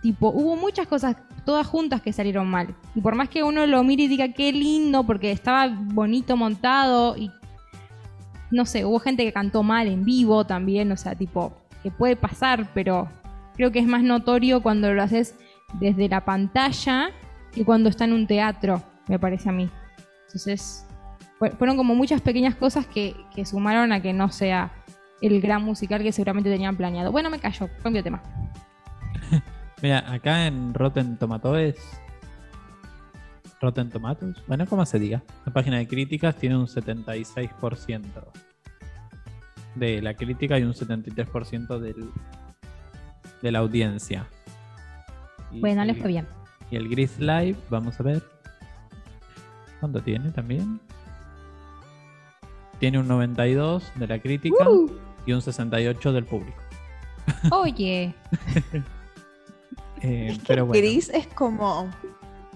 [0.02, 2.74] Tipo, hubo muchas cosas todas juntas que salieron mal.
[2.94, 7.16] Y por más que uno lo mire y diga qué lindo, porque estaba bonito montado
[7.16, 7.30] y
[8.50, 11.52] no sé, hubo gente que cantó mal en vivo también, o sea, tipo,
[11.82, 13.08] que puede pasar, pero
[13.56, 15.34] creo que es más notorio cuando lo haces
[15.80, 17.10] desde la pantalla
[17.52, 19.68] que cuando está en un teatro, me parece a mí.
[20.26, 20.86] Entonces,
[21.58, 24.72] fueron como muchas pequeñas cosas que, que sumaron a que no sea
[25.20, 27.12] el gran musical que seguramente tenían planeado.
[27.12, 28.22] Bueno, me callo, cambio de tema.
[29.82, 31.76] Mira, acá en Rotten Tomatoes.
[33.60, 35.22] Rotten Tomatoes, bueno, como se diga.
[35.46, 38.00] La página de críticas tiene un 76%
[39.74, 42.10] de la crítica y un 73% del,
[43.42, 44.26] de la audiencia.
[45.50, 46.26] Y Bueno, le el- fue bien.
[46.70, 48.22] Y el Gris Live, vamos a ver.
[49.80, 50.80] ¿Cuánto tiene también?
[52.84, 54.90] Tiene un 92 de la crítica Uh.
[55.24, 56.58] y un 68 del público.
[57.50, 58.12] Oye,
[60.02, 60.78] Eh, Es que pero bueno.
[60.86, 61.88] Gris es como.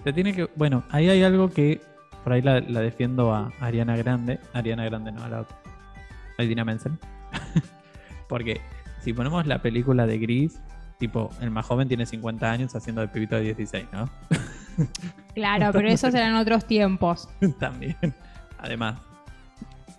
[0.03, 0.47] Te tiene que.
[0.55, 1.81] Bueno, ahí hay algo que
[2.23, 4.39] por ahí la, la defiendo a Ariana Grande.
[4.53, 5.57] Ariana Grande no, a la otra.
[6.37, 6.91] A Idina Menzel.
[8.29, 8.61] Porque
[9.01, 10.59] si ponemos la película de Gris,
[10.99, 14.07] tipo, el más joven tiene 50 años haciendo de pibito de 16, ¿no?
[15.33, 17.27] claro, pero esos eran otros tiempos.
[17.59, 17.97] También.
[18.59, 18.99] Además.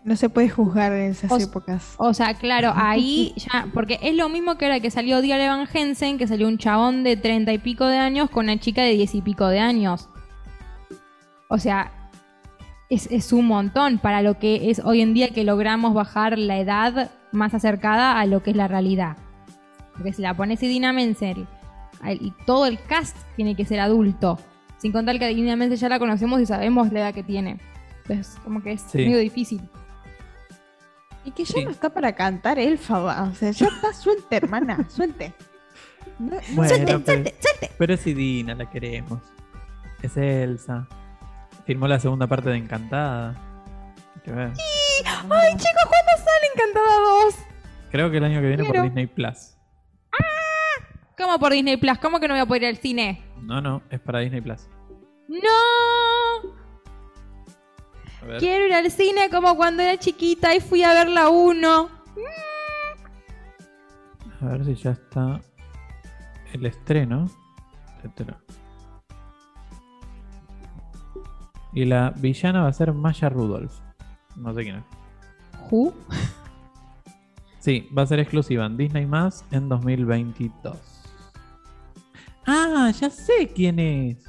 [0.02, 1.94] No se puede juzgar en esas épocas.
[1.98, 5.66] O sea, claro, ahí ya, porque es lo mismo que ahora que salió Dial Evan
[5.72, 8.92] Hansen, que salió un chabón de treinta y pico de años con una chica de
[8.94, 10.08] diez y pico de años.
[11.48, 11.92] O sea,
[12.88, 16.58] es, es un montón para lo que es hoy en día que logramos bajar la
[16.58, 19.16] edad más acercada a lo que es la realidad.
[19.92, 21.46] Porque si la pones Idina Menzel
[22.08, 24.38] y todo el cast tiene que ser adulto,
[24.78, 27.58] sin contar que a Idina Menzel ya la conocemos y sabemos la edad que tiene.
[28.08, 28.98] Entonces, como que es Sí.
[28.98, 29.60] medio difícil.
[31.30, 31.64] Y que ya Sí.
[31.64, 33.22] no está para cantar va.
[33.30, 35.32] O sea, ya está suelte, hermana, suelte.
[36.18, 37.70] No- no- Bueno, suelte, pero, suelte, suelte.
[37.78, 39.20] pero es Idina, la queremos.
[40.02, 40.88] Es Elsa.
[41.66, 43.36] Filmó la segunda parte de Encantada.
[44.16, 44.50] Hay que ver.
[45.04, 47.34] Ay, chicos, ¿cuándo sale Encantada 2?
[47.90, 48.74] Creo que el año que viene Quiero.
[48.80, 49.56] por Disney Plus.
[51.16, 51.98] ¿Cómo por Disney Plus?
[51.98, 53.22] ¿Cómo que no voy a poder ir al cine?
[53.42, 54.68] No, no, es para Disney Plus.
[55.28, 56.50] ¡No!
[58.30, 58.38] Ver.
[58.38, 61.88] Quiero ir al cine como cuando era chiquita y fui a ver la 1.
[64.40, 65.40] A ver si ya está
[66.52, 67.28] el estreno.
[67.98, 68.40] etcétera.
[71.72, 73.72] Y la villana va a ser Maya Rudolph.
[74.36, 74.84] No sé quién es.
[75.70, 75.92] ¿Who?
[77.58, 80.78] Sí, va a ser exclusiva en Disney Más en 2022.
[82.46, 84.24] Ah, ya sé quién es.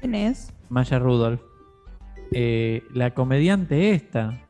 [0.00, 0.52] ¿Quién es?
[0.68, 1.40] Maya Rudolph.
[2.36, 4.40] Eh, la comediante esta.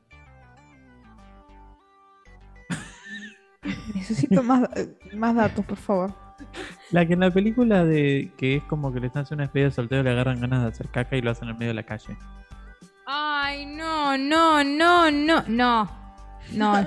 [3.94, 4.68] Necesito más,
[5.14, 6.14] más datos, por favor.
[6.90, 9.66] La que en la película de que es como que le están haciendo una despedida
[9.66, 11.82] de soltero le agarran ganas de hacer caca y lo hacen en medio de la
[11.82, 12.16] calle.
[13.06, 15.90] Ay, no, no, no, no, no.
[16.52, 16.86] No,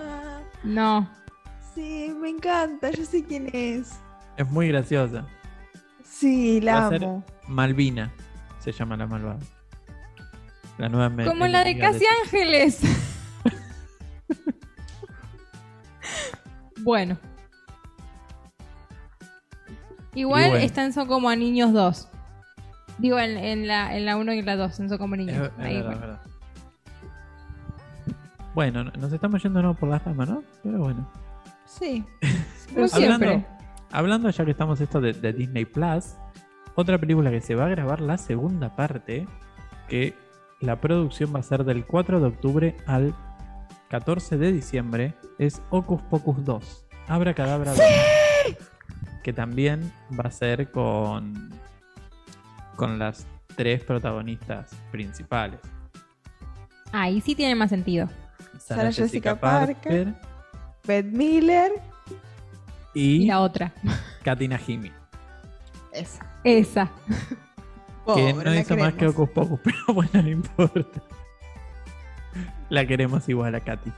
[0.63, 1.10] no.
[1.75, 3.99] sí, me encanta, yo sé quién es.
[4.36, 5.25] Es muy graciosa.
[6.03, 7.23] Sí, la Va a ser amo.
[7.47, 8.12] Malvina
[8.60, 9.39] se llama la malvada.
[10.78, 12.80] La nueva me- Como la de Casi Ángeles.
[16.84, 17.18] bueno.
[20.13, 20.66] Igual bueno.
[20.66, 22.08] están son como a niños dos.
[22.98, 25.52] Digo, en, en la 1 en la uno y en la 2, son como niños.
[25.58, 25.92] es Ahí, bueno.
[25.92, 26.22] es verdad.
[28.56, 30.44] Bueno, no- nos estamos yendo no por la rama, ¿no?
[30.63, 31.08] Pero bueno.
[31.66, 32.04] Sí.
[32.74, 33.28] Como siempre.
[33.30, 33.48] Hablando,
[33.92, 36.16] hablando ya que estamos esto de, de Disney Plus,
[36.76, 39.26] otra película que se va a grabar la segunda parte,
[39.88, 40.13] que
[40.60, 43.15] la producción va a ser del 4 de octubre al
[43.89, 46.86] 14 de diciembre, es Ocus Pocus 2.
[47.08, 47.82] Abra Cadabra 2.
[49.24, 51.52] Que también va a ser con,
[52.76, 55.60] con las tres protagonistas principales.
[56.91, 58.10] Ahí sí tiene más sentido.
[58.58, 60.13] Sarah Jessica Parker.
[60.86, 61.72] Beth Miller.
[62.93, 63.74] Y y la otra.
[64.24, 64.91] Katina Himi.
[65.91, 66.26] Esa.
[66.43, 66.91] Esa.
[68.15, 69.08] Que no hizo más que.
[69.08, 71.02] Ocus Pocus, pero bueno, no importa.
[72.70, 73.91] La queremos igual a Katy.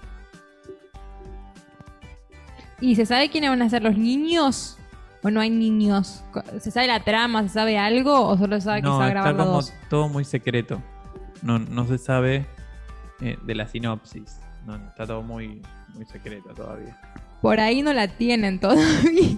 [2.81, 4.77] ¿Y se sabe quiénes van a ser los niños?
[5.21, 6.23] ¿O no hay niños?
[6.61, 7.43] ¿Se sabe la trama?
[7.43, 8.27] ¿Se sabe algo?
[8.27, 9.73] ¿O solo se sabe que se va a está grabar los como dos?
[9.89, 10.81] todo muy secreto.
[11.41, 12.45] No, no se sabe
[13.19, 14.39] eh, de la sinopsis.
[14.65, 15.61] No, está todo muy,
[15.93, 16.97] muy secreto todavía.
[17.41, 19.37] Por ahí no la tienen todavía.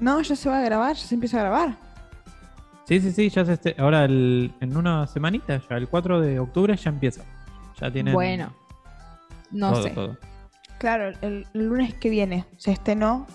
[0.00, 1.87] No, ya se va a grabar, ya se empieza a grabar.
[2.88, 6.38] Sí, sí, sí, ya se este- ahora el- en una semanita, ya el 4 de
[6.38, 7.22] octubre ya empieza.
[7.78, 8.50] Ya tienen Bueno,
[9.50, 9.90] no todo, sé.
[9.90, 10.16] todo.
[10.78, 13.26] Claro, el, el lunes que viene se estrenó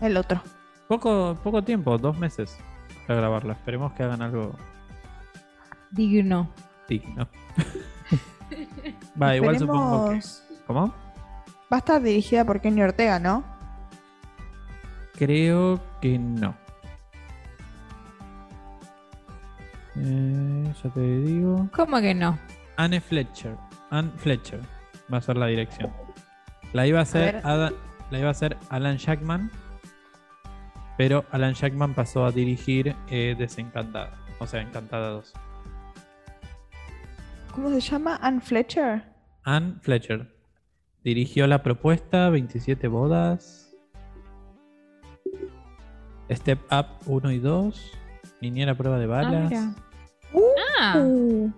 [0.00, 0.42] el otro.
[0.88, 2.58] Poco, poco tiempo, dos meses
[3.06, 3.52] para grabarla.
[3.52, 4.52] Esperemos que hagan algo
[5.92, 6.50] Digno.
[6.88, 7.28] digno.
[9.22, 10.20] Va, igual supongo que.
[10.66, 10.88] ¿Cómo?
[11.72, 13.44] Va a estar dirigida por Kenny Ortega, ¿no?
[15.14, 16.56] Creo que no.
[20.82, 21.68] Ya te digo.
[21.74, 22.38] ¿Cómo que no?
[22.76, 23.56] Anne Fletcher.
[23.90, 24.60] Anne Fletcher
[25.12, 25.90] va a ser la dirección.
[26.72, 29.50] La iba a hacer, la iba a hacer Alan Jackman,
[30.96, 35.32] pero Alan Jackman pasó a dirigir eh, Desencantada, o sea, Encantada 2.
[37.54, 38.18] ¿Cómo se llama?
[38.22, 39.04] Anne Fletcher.
[39.44, 40.34] Anne Fletcher
[41.04, 43.74] dirigió la propuesta 27 bodas,
[46.30, 47.92] Step Up 1 y 2,
[48.40, 49.50] Niñera prueba de Ah, balas.
[49.50, 49.74] mira.
[50.84, 51.52] Ah, Uh,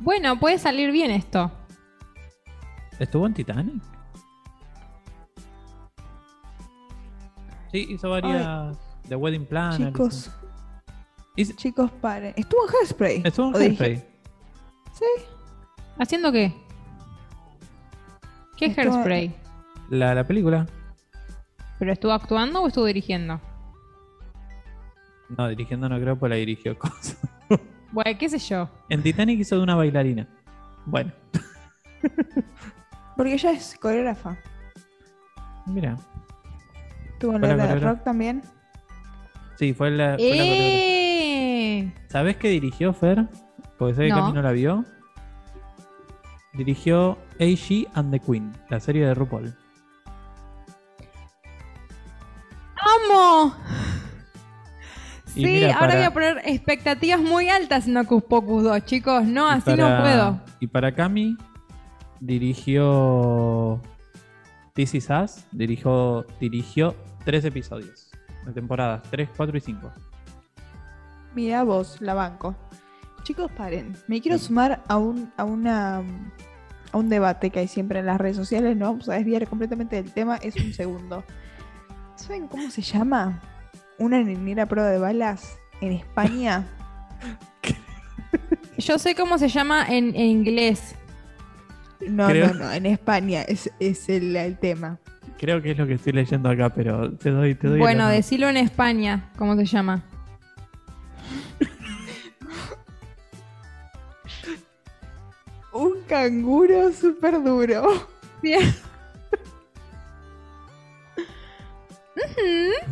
[0.00, 1.50] bueno, puede salir bien esto.
[2.98, 3.82] ¿Estuvo en Titanic?
[7.72, 8.76] Sí, hizo varias.
[9.08, 9.88] The Wedding Planner.
[9.92, 10.30] chicos,
[11.36, 12.32] hizo- chicos, paren.
[12.36, 13.22] Estuvo en Hairspray.
[13.24, 14.10] Estuvo en ¿O dirige- Hairspray.
[14.92, 15.24] Sí.
[15.98, 16.54] ¿Haciendo qué?
[18.56, 19.34] ¿Qué es Esto- Hairspray?
[19.90, 20.66] La, la película.
[21.78, 23.40] ¿Pero estuvo actuando o estuvo dirigiendo?
[25.28, 27.16] No, dirigiendo no creo, pues la dirigió Cosa.
[27.92, 28.68] Bueno, qué sé yo.
[28.88, 30.26] En Titanic hizo de una bailarina.
[30.84, 31.12] Bueno,
[33.16, 34.36] Porque ella es coreógrafa.
[35.66, 35.96] mira.
[37.20, 38.42] En Fue la la de rock también.
[39.56, 40.16] Sí, fue la.
[40.16, 40.62] fue la coreógrafa.
[40.68, 41.92] ¡Eh!
[42.08, 43.26] ¿Sabés qué dirigió Fer?
[43.78, 44.16] Porque sé que No.
[44.16, 44.84] Cami no la vio.
[46.52, 47.88] Dirigió A.G.
[47.94, 49.54] and the Queen, la serie de RuPaul.
[52.76, 53.54] ¡Amo!
[55.36, 59.24] Sí, mira, ahora para- voy a poner expectativas muy altas en Ocus Pocus 2, chicos.
[59.24, 60.40] No, Y así no puedo.
[60.60, 61.36] Y para Cami,
[62.20, 63.80] dirigió
[64.74, 66.94] This Is Us, dirigió, dirigió
[67.24, 68.10] tres episodios
[68.44, 69.90] de temporadas, 3, 4 y 5.
[71.34, 72.54] Mira vos, la banco.
[73.24, 73.96] Chicos, paren.
[74.06, 75.98] Me quiero sumar a un, a una
[76.92, 78.76] a un debate que hay siempre en las redes sociales.
[78.76, 80.36] No vamos a desviar completamente del tema.
[80.36, 81.24] Es un segundo.
[82.14, 83.40] ¿Saben cómo se llama?
[83.98, 86.66] Una niñera a prueba de balas en España.
[88.78, 90.94] Yo sé cómo se llama en, en inglés.
[92.06, 92.72] No, Creo- no, no.
[92.72, 94.98] En España es, es el, el tema.
[95.38, 98.16] Creo que es lo que estoy leyendo acá, pero te doy, te doy Bueno, honor.
[98.16, 99.30] decilo en España.
[99.38, 100.02] ¿Cómo se llama?
[105.72, 108.08] Un canguro súper duro.
[108.42, 108.60] Bien.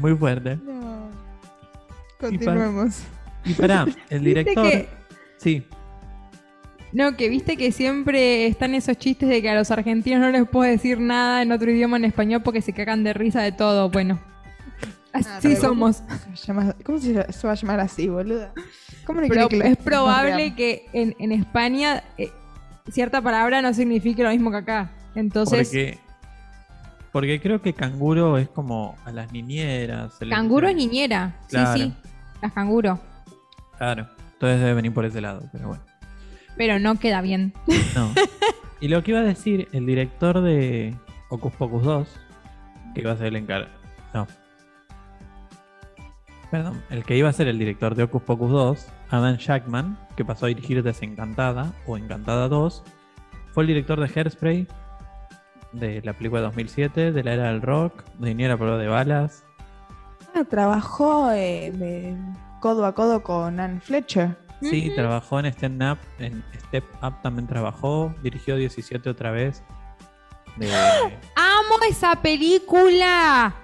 [0.00, 0.56] Muy fuerte.
[0.64, 1.08] No.
[2.20, 3.00] Continuemos.
[3.44, 4.70] Y pará, el director.
[4.70, 4.88] que-
[5.38, 5.66] Sí,
[6.92, 10.48] No, que viste que siempre están esos chistes de que a los argentinos no les
[10.48, 13.90] puedo decir nada en otro idioma en español porque se cagan de risa de todo.
[13.90, 14.20] Bueno,
[15.12, 16.02] así pero- somos.
[16.84, 18.52] ¿Cómo se, va a llamar así, boluda?
[19.04, 22.30] ¿Cómo le Pero que es probable que en, en España eh,
[22.90, 24.92] cierta palabra no signifique lo mismo que acá.
[25.14, 25.98] Entonces, porque.
[27.14, 30.18] Porque creo que canguro es como a las niñeras.
[30.28, 31.36] canguro es niñera.
[31.48, 31.72] Claro.
[31.72, 31.94] Sí, sí.
[32.42, 32.98] Las canguro.
[33.78, 34.08] Claro.
[34.32, 35.84] Entonces debe venir por ese lado, pero bueno.
[36.56, 37.54] Pero no queda bien.
[37.94, 38.12] No.
[38.80, 40.92] y lo que iba a decir, el director de
[41.28, 42.08] Ocus Pocus 2,
[42.96, 43.70] que iba a ser el encargado.
[44.12, 44.26] No.
[46.50, 50.24] Perdón, el que iba a ser el director de Ocus Pocus 2, Adam Shackman, que
[50.24, 52.82] pasó a dirigir Desencantada o Encantada 2,
[53.52, 54.66] fue el director de Hairspray,
[55.74, 59.44] de la película de 2007, de la era del rock, de Niñera Prueba de Balas.
[60.34, 62.16] Ah, trabajó eh,
[62.60, 64.36] codo a codo con Anne Fletcher.
[64.60, 69.62] Sí, trabajó en Stand Up, en Step Up también trabajó, dirigió 17 otra vez.
[70.56, 70.68] De,
[71.36, 73.54] ¡Amo esa película!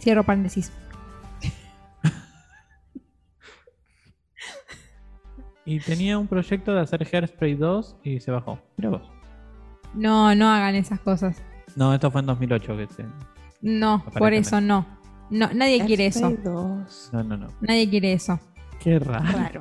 [0.00, 0.72] Cierro paréntesis.
[5.66, 8.58] Y tenía un proyecto de hacer Hairspray 2 y se bajó.
[8.76, 9.13] Mira vos.
[9.94, 11.36] No, no hagan esas cosas.
[11.76, 13.04] No, esto fue en 2008 que se...
[13.62, 14.86] No, por eso no.
[15.30, 16.26] No, nadie quiere eso.
[16.26, 17.10] Hairspray 2.
[17.12, 17.46] No, no, no.
[17.60, 18.38] Nadie quiere eso.
[18.80, 19.24] Qué raro.
[19.24, 19.60] Raro.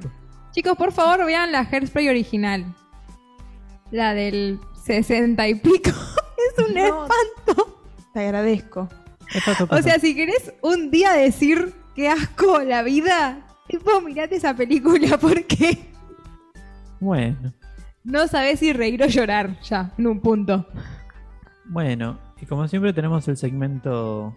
[0.52, 2.66] Chicos, por favor, vean la Hairspray original.
[3.92, 5.90] La del 60 y pico.
[6.58, 7.06] es un No.
[7.06, 7.80] espanto.
[8.14, 8.90] Te agradezco.
[9.70, 15.18] O sea, si querés un día decir qué asco la vida, tipo, mirate esa película
[15.22, 15.90] porque
[17.00, 17.52] Bueno,
[18.04, 20.68] no sabés si reír o llorar ya, en un punto.
[21.66, 22.20] bueno.
[22.42, 24.36] Y como siempre tenemos el segmento...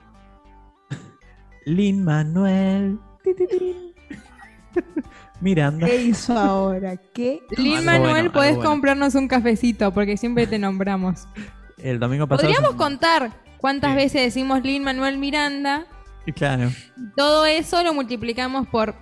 [1.64, 3.01] Lin Manuel.
[5.41, 5.87] Miranda.
[5.87, 6.97] ¿Qué hizo ahora?
[7.12, 7.41] ¿Qué?
[7.57, 8.71] Lin Manuel, bueno, podés bueno.
[8.71, 11.27] comprarnos un cafecito porque siempre te nombramos.
[11.79, 12.49] El domingo pasado...
[12.49, 13.97] Podríamos se- contar ¿Cuántas Sí.
[13.97, 15.87] veces decimos Lin Manuel Miranda?
[16.35, 16.71] Claro,
[17.17, 18.95] Todo eso lo multiplicamos por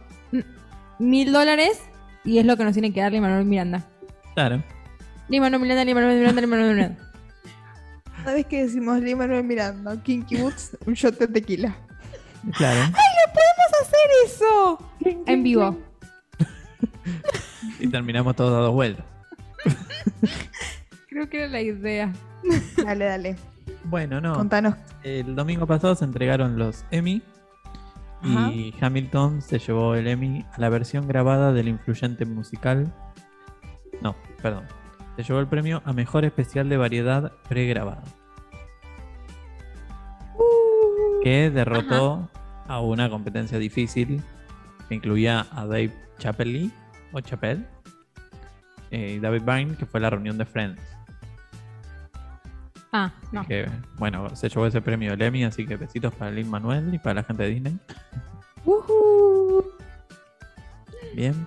[0.99, 1.83] mil dólares
[2.25, 3.85] y es lo que nos tiene que dar Lin Manuel Miranda.
[4.35, 4.63] Claro.
[5.29, 7.05] Lin Manuel Miranda, Lin Manuel Miranda, Lin Manuel Miranda.
[8.25, 11.77] Cada vez que decimos Lee Manuel Miranda, Kinky Boots, un shot de tequila.
[12.57, 12.81] Claro.
[13.35, 14.79] ¡Podemos hacer eso!
[15.27, 15.79] En vivo.
[17.81, 19.05] Y terminamos todos dando vueltas.
[21.09, 22.13] Creo que era la idea.
[22.83, 23.37] Dale, dale.
[23.85, 24.35] Bueno, no.
[24.35, 24.75] Contanos.
[25.03, 27.21] El domingo pasado se entregaron los Emmy
[28.23, 28.51] Ajá.
[28.53, 32.91] y Hamilton se llevó el Emmy a la versión grabada del influyente musical.
[34.01, 34.65] No, perdón.
[35.17, 38.03] Se llevó el premio a mejor especial de variedad pregrabado.
[41.23, 42.29] Que derrotó
[42.67, 44.23] a una competencia difícil
[44.89, 46.71] que incluía a Dave Chappelle
[47.13, 47.65] o Chappelle
[48.91, 50.81] eh, y David Byrne, que fue la reunión de Friends.
[52.93, 53.45] Ah, no.
[53.45, 53.69] Que,
[53.99, 57.15] bueno, se llevó ese premio el Emmy, así que besitos para Lin Manuel y para
[57.15, 57.79] la gente de Disney.
[61.17, 61.47] Bien.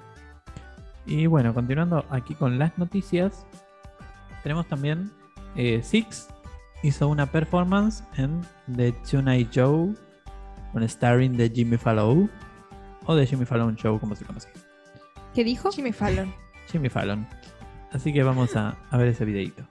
[1.08, 3.46] Y bueno, continuando aquí con las noticias,
[4.44, 5.10] tenemos también
[5.56, 6.28] eh, Six
[6.84, 8.42] hizo una performance en
[8.76, 9.96] The Tonight Show,
[10.74, 12.30] con starring de Jimmy Fallon,
[13.06, 14.50] o The Jimmy Fallon Show, como se conoce.
[15.34, 15.72] ¿Qué dijo?
[15.72, 16.34] Jimmy Fallon.
[16.70, 17.26] Jimmy Fallon.
[17.92, 19.64] Así que vamos a, a ver ese videito.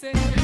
[0.00, 0.37] say.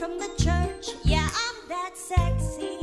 [0.00, 0.96] From the church.
[1.04, 2.78] Yeah, I'm that sexy.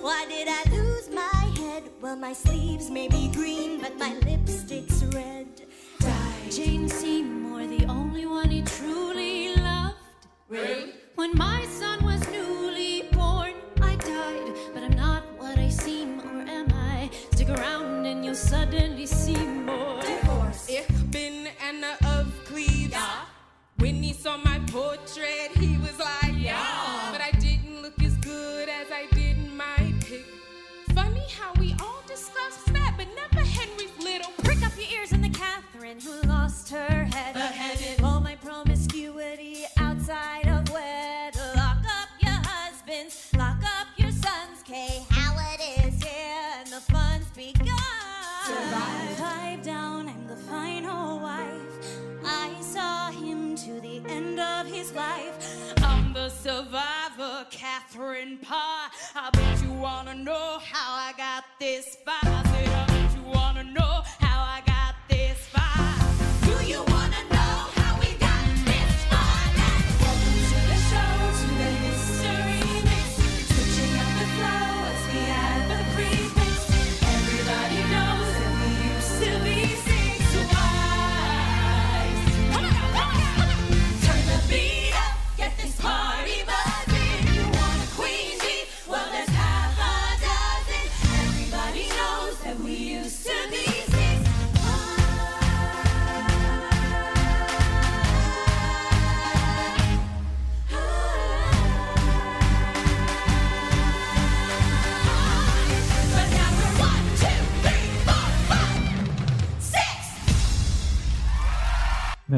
[0.00, 1.82] Why did I lose my head?
[2.00, 5.48] Well, my sleeves may be green, but my lipstick's red.
[6.00, 6.50] died.
[6.50, 10.22] Jane Seymour, the only one he truly loved.
[10.48, 10.94] Rude.
[11.14, 13.52] When my son was newly born,
[13.82, 14.56] I died.
[14.72, 17.10] But I'm not what I seem, or am I?
[17.32, 19.36] Stick around and you'll suddenly see
[19.68, 20.00] more.
[20.00, 20.70] Divorce.
[20.70, 22.92] Ich bin Anna of Cleves.
[22.92, 23.26] Yeah.
[23.76, 25.76] When he saw my portrait, he
[56.42, 58.88] survivor, Catherine Pie.
[59.14, 63.01] I bet you wanna know how I got this far.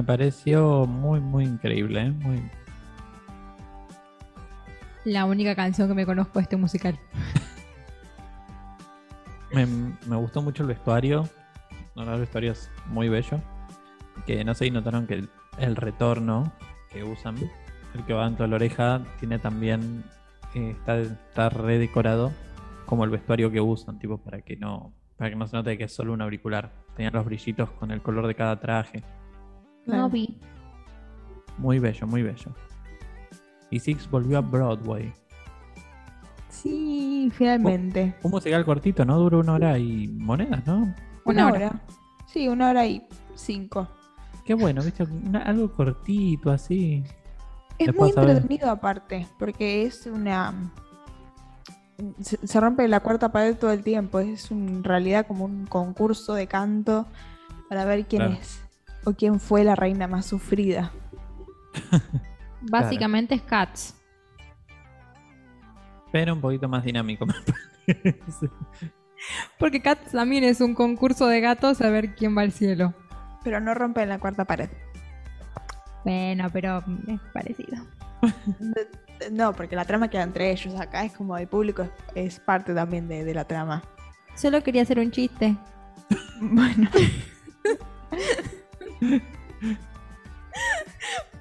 [0.05, 2.03] Pareció muy, muy increíble.
[2.03, 2.11] ¿eh?
[2.11, 2.43] Muy...
[5.05, 6.99] La única canción que me conozco de este musical.
[9.53, 11.29] Me, me gustó mucho el vestuario.
[11.95, 13.41] No, el vestuario es muy bello.
[14.27, 15.29] Que no sé si notaron que el,
[15.59, 16.53] el retorno
[16.91, 17.37] que usan,
[17.95, 20.03] el que va dentro de la oreja, tiene también.
[20.55, 22.33] eh, está, está redecorado
[22.87, 24.93] como el vestuario que usan, tipo para que no.
[25.17, 26.73] Para que no se note que es solo un auricular.
[26.97, 29.05] Tenían los brillitos con el color de cada traje.
[29.87, 30.39] No vi.
[31.59, 32.53] Muy bello, muy bello.
[33.71, 35.13] Y Six volvió a Broadway.
[36.49, 38.15] Sí, finalmente.
[38.23, 39.19] Un musical cortito, ¿no?
[39.19, 40.95] Dura una hora y monedas, ¿no?
[41.25, 41.81] Una hora.
[42.27, 43.89] Sí, una hora y cinco.
[44.45, 45.05] Qué bueno, ¿viste?
[45.05, 47.03] Una- algo cortito así.
[47.79, 50.53] Es Después, muy entretenido aparte, porque es una...
[52.21, 55.67] Se, se rompe la cuarta pared todo el tiempo, es un- en realidad como un
[55.67, 57.07] concurso de canto
[57.69, 58.39] para ver quién Claro.
[58.41, 58.61] es
[59.05, 60.93] o quién fue la reina más sufrida.
[62.61, 63.95] Básicamente es Cats.
[66.13, 68.51] Pero un poquito más dinámico, me parece.
[69.59, 72.95] Porque Cats también es un concurso de gatos a ver quién va al cielo.
[73.43, 74.71] Pero no rompen la cuarta pared.
[76.05, 77.85] Bueno, pero es parecido.
[79.31, 80.79] No, porque la trama queda entre ellos.
[80.79, 83.83] Acá es como el público es, es parte también de, de la trama.
[84.35, 85.57] Solo quería hacer un chiste.
[86.41, 86.91] Bueno,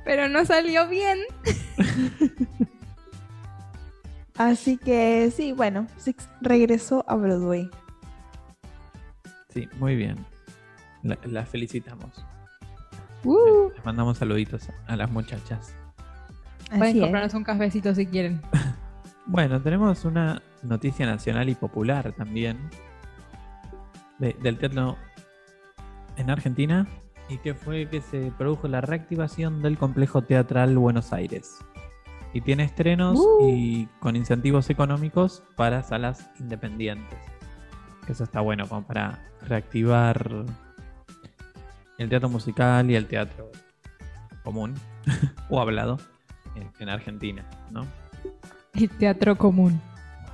[0.06, 1.20] Pero no salió bien.
[4.38, 7.70] así que sí, bueno, Six regresó a Broadway.
[9.50, 10.18] Sí, muy bien.
[11.04, 12.26] La, la felicitamos.
[13.24, 15.74] Uh, Les mandamos saluditos a las muchachas.
[16.68, 17.02] pueden Así es.
[17.04, 18.42] comprarnos un cafecito si quieren.
[19.26, 22.58] Bueno, tenemos una noticia nacional y popular también
[24.20, 24.98] de- del teatro
[26.18, 26.86] en Argentina
[27.30, 31.60] y que fue que se produjo la reactivación del complejo teatral Buenos Aires.
[32.34, 33.48] Y tiene estrenos Uh.
[33.48, 37.20] y con incentivos económicos para salas independientes.
[38.08, 40.46] Eso está bueno como para reactivar
[41.98, 43.52] el teatro musical y el teatro
[44.44, 44.74] común
[45.50, 46.00] o hablado
[46.56, 47.86] en, en Argentina, ¿no?
[48.74, 49.80] El teatro común.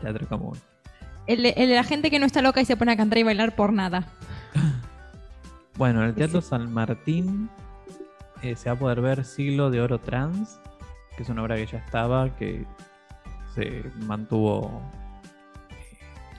[0.02, 0.58] Teatro común.
[1.28, 3.24] El, el de la gente que no está loca y se pone a cantar y
[3.24, 4.08] bailar por nada.
[5.80, 7.50] Bueno, en el Teatro San Martín
[8.42, 10.60] eh, se va a poder ver Siglo de Oro Trans,
[11.16, 12.66] que es una obra que ya estaba, que
[13.56, 14.82] se mantuvo,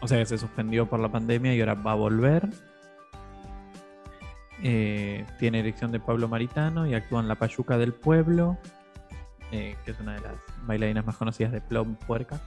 [0.03, 2.51] o sea, que se suspendió por la pandemia y ahora va a volver.
[4.63, 8.59] Eh, tiene dirección de Pablo Maritano y actúa en La Payuca del Pueblo,
[9.53, 10.35] eh, que es una de las
[10.67, 12.39] bailarinas más conocidas de Plum Puerca.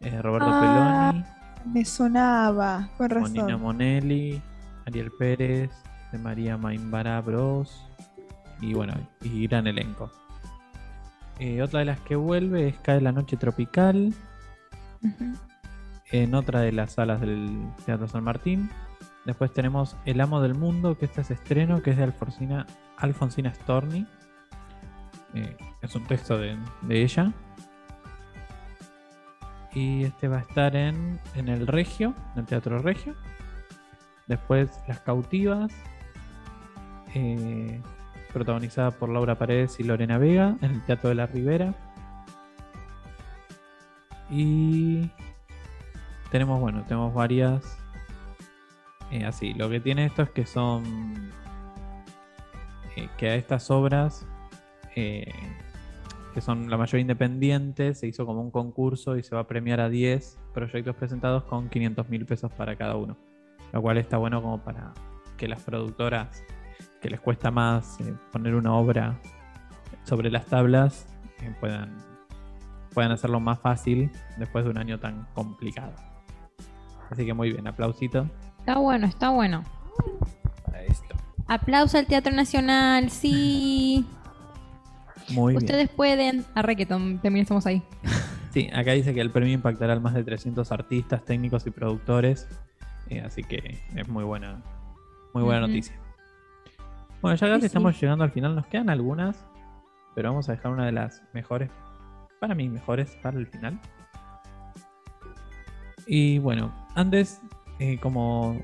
[0.00, 1.24] Roberto Ah, Peloni.
[1.72, 3.62] Me sonaba, con Monina razón.
[3.62, 4.42] Monelli,
[4.86, 5.70] Ariel Pérez,
[6.12, 7.86] de María Maimbara Bros.
[8.60, 10.10] Y bueno, y gran elenco.
[11.38, 14.12] Eh, otra de las que vuelve es Cae la Noche Tropical,
[16.10, 18.68] en otra de las salas del Teatro San Martín.
[19.24, 22.66] Después tenemos El Amo del Mundo, que este es estreno, que es de Alfonsina,
[22.98, 24.06] Alfonsina Storni.
[25.32, 27.32] Eh, es un texto de, de ella.
[29.72, 33.14] Y este va a estar en, en el Regio, en el Teatro Regio.
[34.26, 35.72] Después Las Cautivas,
[37.14, 37.80] eh,
[38.32, 41.74] protagonizada por Laura Paredes y Lorena Vega, en el Teatro de la Ribera.
[44.30, 45.10] Y
[46.30, 47.78] tenemos, bueno, tenemos varias.
[49.10, 51.30] eh, así, lo que tiene esto es que son.
[52.96, 54.26] eh, que a estas obras,
[54.94, 59.80] que son la mayoría independientes, se hizo como un concurso y se va a premiar
[59.80, 63.16] a 10 proyectos presentados con 500 mil pesos para cada uno.
[63.72, 64.92] Lo cual está bueno como para
[65.36, 66.42] que las productoras,
[67.00, 69.18] que les cuesta más eh, poner una obra
[70.04, 71.06] sobre las tablas,
[71.40, 71.96] eh, puedan,
[72.92, 75.92] puedan hacerlo más fácil después de un año tan complicado.
[77.10, 78.26] Así que muy bien, aplausito
[78.60, 79.64] Está bueno, está bueno.
[80.86, 81.16] esto.
[81.48, 84.06] Aplauso al Teatro Nacional, sí.
[85.30, 85.64] Muy bien.
[85.64, 86.44] Ustedes pueden.
[86.54, 87.82] Arre que también estamos ahí.
[88.52, 92.48] Sí, acá dice que el premio impactará a más de 300 artistas, técnicos y productores.
[93.08, 94.60] eh, así que es muy buena,
[95.32, 95.94] muy buena noticia.
[97.22, 97.66] Bueno, ya casi Sí, sí.
[97.66, 98.54] estamos llegando al final.
[98.54, 99.44] Nos quedan algunas,
[100.14, 101.70] pero vamos a dejar una de las mejores,
[102.40, 103.78] para mí, mejores para el final.
[106.06, 107.40] Y bueno, antes,
[107.78, 108.60] eh, como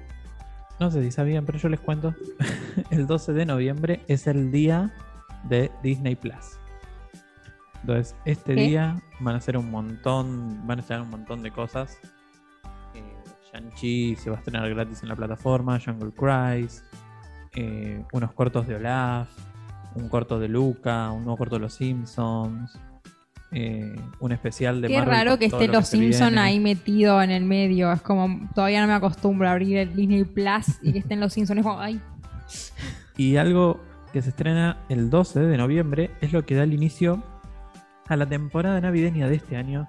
[0.80, 2.14] no sé si sabían, pero yo les cuento,
[2.90, 4.92] el 12 de noviembre es el día
[5.44, 6.58] de Disney Plus.
[7.82, 8.62] Entonces, este ¿Qué?
[8.62, 11.98] día van a ser un montón, van a estar un montón de cosas.
[12.94, 13.14] Eh,
[13.52, 16.82] Shang-Chi se va a estrenar gratis en la plataforma, Jungle Cruise,
[17.56, 19.28] eh, unos cortos de Olaf,
[19.94, 22.78] un corto de Luca, un nuevo corto de Los Simpsons,
[23.52, 26.40] eh, un especial de Qué Marvel raro que esté lo Los se Simpson viene.
[26.42, 27.90] ahí metido en el medio.
[27.90, 31.32] Es como, todavía no me acostumbro a abrir el Disney Plus y que estén Los
[31.32, 31.58] Simpsons.
[31.58, 32.00] Es como, ay,
[33.16, 33.80] Y algo
[34.12, 37.22] que se estrena el 12 de noviembre es lo que da el inicio
[38.08, 39.86] a la temporada navideña de este año,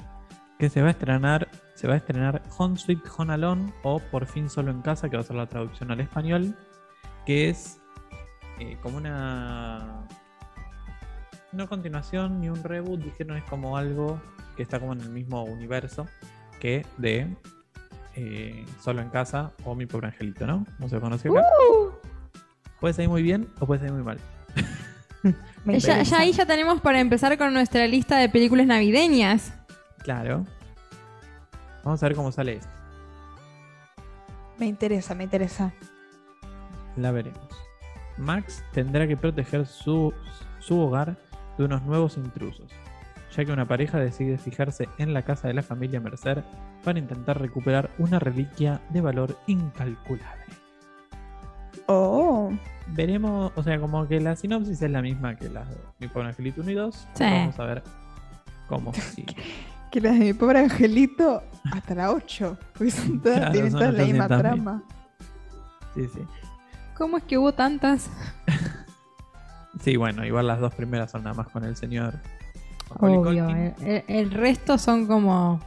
[0.57, 4.25] que se va a estrenar, se va a estrenar Home Sweet Home Alone o Por
[4.25, 6.55] fin solo en casa, que va a ser la traducción al español,
[7.27, 7.81] que es
[8.57, 10.07] eh, como una
[11.51, 14.21] no continuación ni un reboot, dijeron es como algo
[14.55, 16.07] que está como en el mismo universo
[16.61, 17.27] que de
[18.15, 20.65] eh, Solo en casa o Mi pobre angelito, ¿no?
[20.79, 21.43] No se conoce acá.
[22.79, 24.19] Puede salir muy bien o puede salir muy mal.
[25.65, 29.51] Ya, ya ahí ya tenemos para empezar con nuestra lista de películas navideñas.
[29.97, 30.45] Claro.
[31.83, 32.69] Vamos a ver cómo sale esto.
[34.57, 35.73] Me interesa, me interesa.
[36.97, 37.47] La veremos.
[38.17, 40.13] Max tendrá que proteger su,
[40.59, 41.15] su hogar
[41.57, 42.71] de unos nuevos intrusos,
[43.35, 46.43] ya que una pareja decide fijarse en la casa de la familia Mercer
[46.83, 50.45] para intentar recuperar una reliquia de valor incalculable.
[51.85, 52.51] Oh,
[52.87, 56.29] Veremos, o sea, como que la sinopsis es la misma que la de Mi pobre
[56.29, 57.07] angelito 1 y 2.
[57.13, 57.23] Sí.
[57.23, 57.83] Vamos a ver
[58.67, 59.35] cómo sigue.
[59.91, 62.57] que las de mi pobre angelito hasta la 8.
[62.73, 64.83] Porque son todas, Claro, tienen todas la misma trama.
[65.95, 66.21] Sí, sí.
[66.97, 68.09] ¿Cómo es que hubo tantas?
[69.79, 72.15] Sí, bueno, igual las dos primeras son nada más con el señor.
[72.99, 73.47] Obvio.
[73.77, 75.59] El, resto son como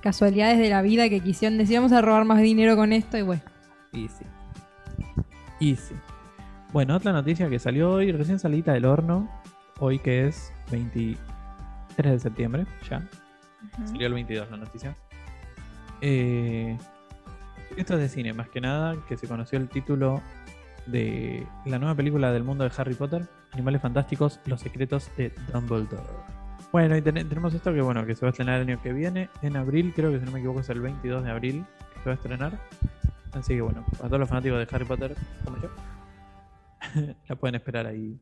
[0.00, 3.22] casualidades de la vida que quisieron decir, vamos a robar más dinero con esto y
[3.22, 3.42] bueno.
[3.92, 4.24] Easy.
[5.60, 5.94] Easy.
[6.72, 9.28] Bueno, otra noticia que salió hoy, recién salida del horno,
[9.78, 11.18] hoy que es 23
[12.12, 13.06] de septiembre, ya.
[13.84, 14.96] Salió el 22 la noticia.
[16.00, 16.78] Eh,
[17.76, 20.20] esto es de cine, más que nada, que se conoció el título
[20.86, 26.02] de la nueva película del mundo de Harry Potter, Animales Fantásticos, Los Secretos de Dumbledore.
[26.72, 28.92] Bueno, y ten- tenemos esto que bueno, que se va a estrenar el año que
[28.92, 31.64] viene, en abril, creo que si no me equivoco es el 22 de abril
[31.94, 32.58] que se va a estrenar.
[33.32, 35.14] Así que bueno, a todos los fanáticos de Harry Potter,
[35.44, 35.68] como yo,
[37.28, 38.18] la pueden esperar ahí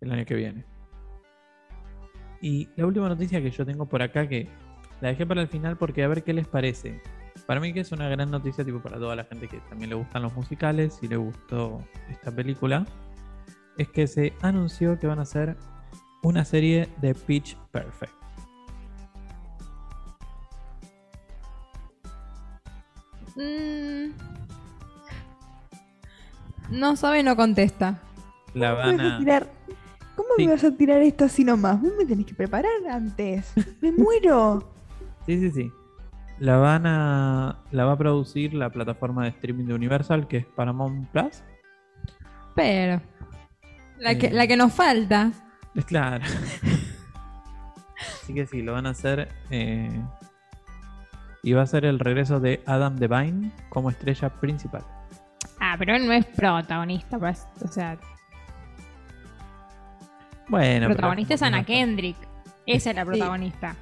[0.00, 0.64] el año que viene.
[2.40, 4.48] Y la última noticia que yo tengo por acá, que
[5.00, 7.00] la dejé para el final porque a ver qué les parece.
[7.46, 9.96] Para mí que es una gran noticia tipo para toda la gente que también le
[9.96, 12.86] gustan los musicales y le gustó esta película,
[13.76, 15.56] es que se anunció que van a hacer
[16.22, 18.12] una serie de Pitch Perfect.
[23.36, 24.12] Mm.
[26.70, 28.00] No sabe, no contesta.
[28.54, 29.18] La ¿Cómo me van vas a a...
[29.18, 29.48] tirar?
[30.16, 30.46] ¿Cómo Sí.
[30.46, 31.80] me vas a tirar esto así nomás?
[31.80, 33.52] Vos me tenés que preparar antes.
[33.80, 34.70] Me muero.
[35.26, 35.72] Sí, sí, sí.
[36.38, 37.58] La van a...
[37.70, 41.42] La va a producir la plataforma de streaming de Universal, que es Paramount Plus.
[42.54, 43.00] Pero.
[43.98, 44.32] La, que, Eh.
[44.32, 45.30] la que nos falta.
[45.74, 46.24] Es claro.
[48.22, 49.28] Así que sí, lo van a hacer.
[49.50, 50.00] eh,
[51.42, 54.82] y va a ser el regreso de Adam Devine como estrella principal.
[55.60, 57.18] Ah, pero él no es protagonista.
[57.18, 57.98] pues, o sea,
[60.48, 62.16] Bueno, pero protagonista es Ana no Kendrick.
[62.66, 63.76] Esa es la protagonista.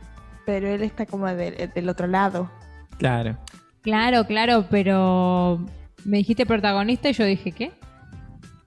[0.46, 2.50] Pero él está como del, del otro lado.
[2.98, 3.36] Claro.
[3.82, 5.60] Claro, claro, pero.
[6.04, 7.72] Me dijiste protagonista y yo dije, ¿qué?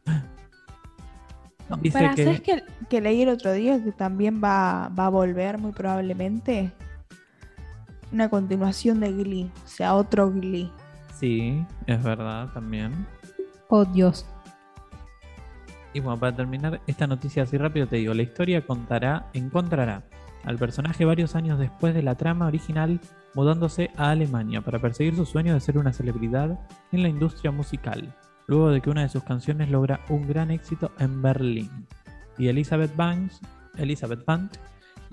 [1.82, 5.10] Dice Para, que- ¿sabes que, que leí el otro día que también va, va a
[5.10, 6.72] volver muy probablemente?
[8.12, 9.52] Una continuación de Glee.
[9.64, 10.72] O sea, otro Glee.
[11.14, 13.06] Sí, es verdad también.
[13.70, 14.26] Oh, Dios.
[15.94, 20.04] Y bueno, para terminar esta noticia así rápido te digo, la historia contará, encontrará
[20.46, 23.00] al personaje varios años después de la trama original
[23.34, 26.60] mudándose a Alemania para perseguir su sueño de ser una celebridad
[26.92, 28.14] en la industria musical,
[28.48, 31.88] luego de que una de sus canciones logra un gran éxito en Berlín.
[32.38, 33.42] Y Elizabeth Banks,
[33.78, 34.60] Elizabeth Banks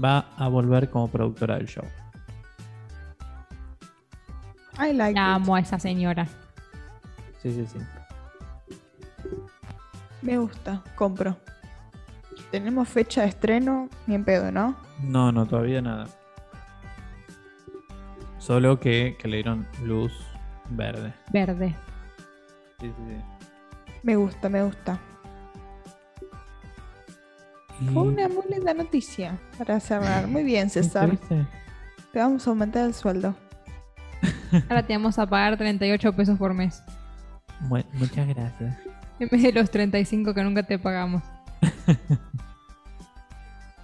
[0.02, 1.84] va a volver como productora del show.
[4.78, 5.42] I like La it.
[5.42, 6.26] amo a esa señora.
[7.42, 7.78] Sí, sí, sí.
[10.22, 10.82] Me gusta.
[10.94, 11.36] Compro.
[12.52, 13.88] Tenemos fecha de estreno.
[14.06, 14.76] Ni en pedo, ¿no?
[15.02, 16.06] No, no, todavía nada.
[18.38, 20.12] Solo que, que le dieron luz
[20.70, 21.12] verde.
[21.32, 21.74] Verde.
[22.80, 23.92] Sí, sí, sí.
[24.04, 24.98] Me gusta, me gusta.
[27.80, 30.26] Y- Fue una muy linda noticia para cerrar.
[30.28, 31.16] Muy bien, ¿Viste, César.
[32.12, 33.34] Te vamos a aumentar el sueldo.
[34.68, 36.82] Ahora te vamos a pagar 38 pesos por mes.
[37.60, 38.76] Mu- muchas gracias.
[39.18, 41.22] En vez de los 35 que nunca te pagamos.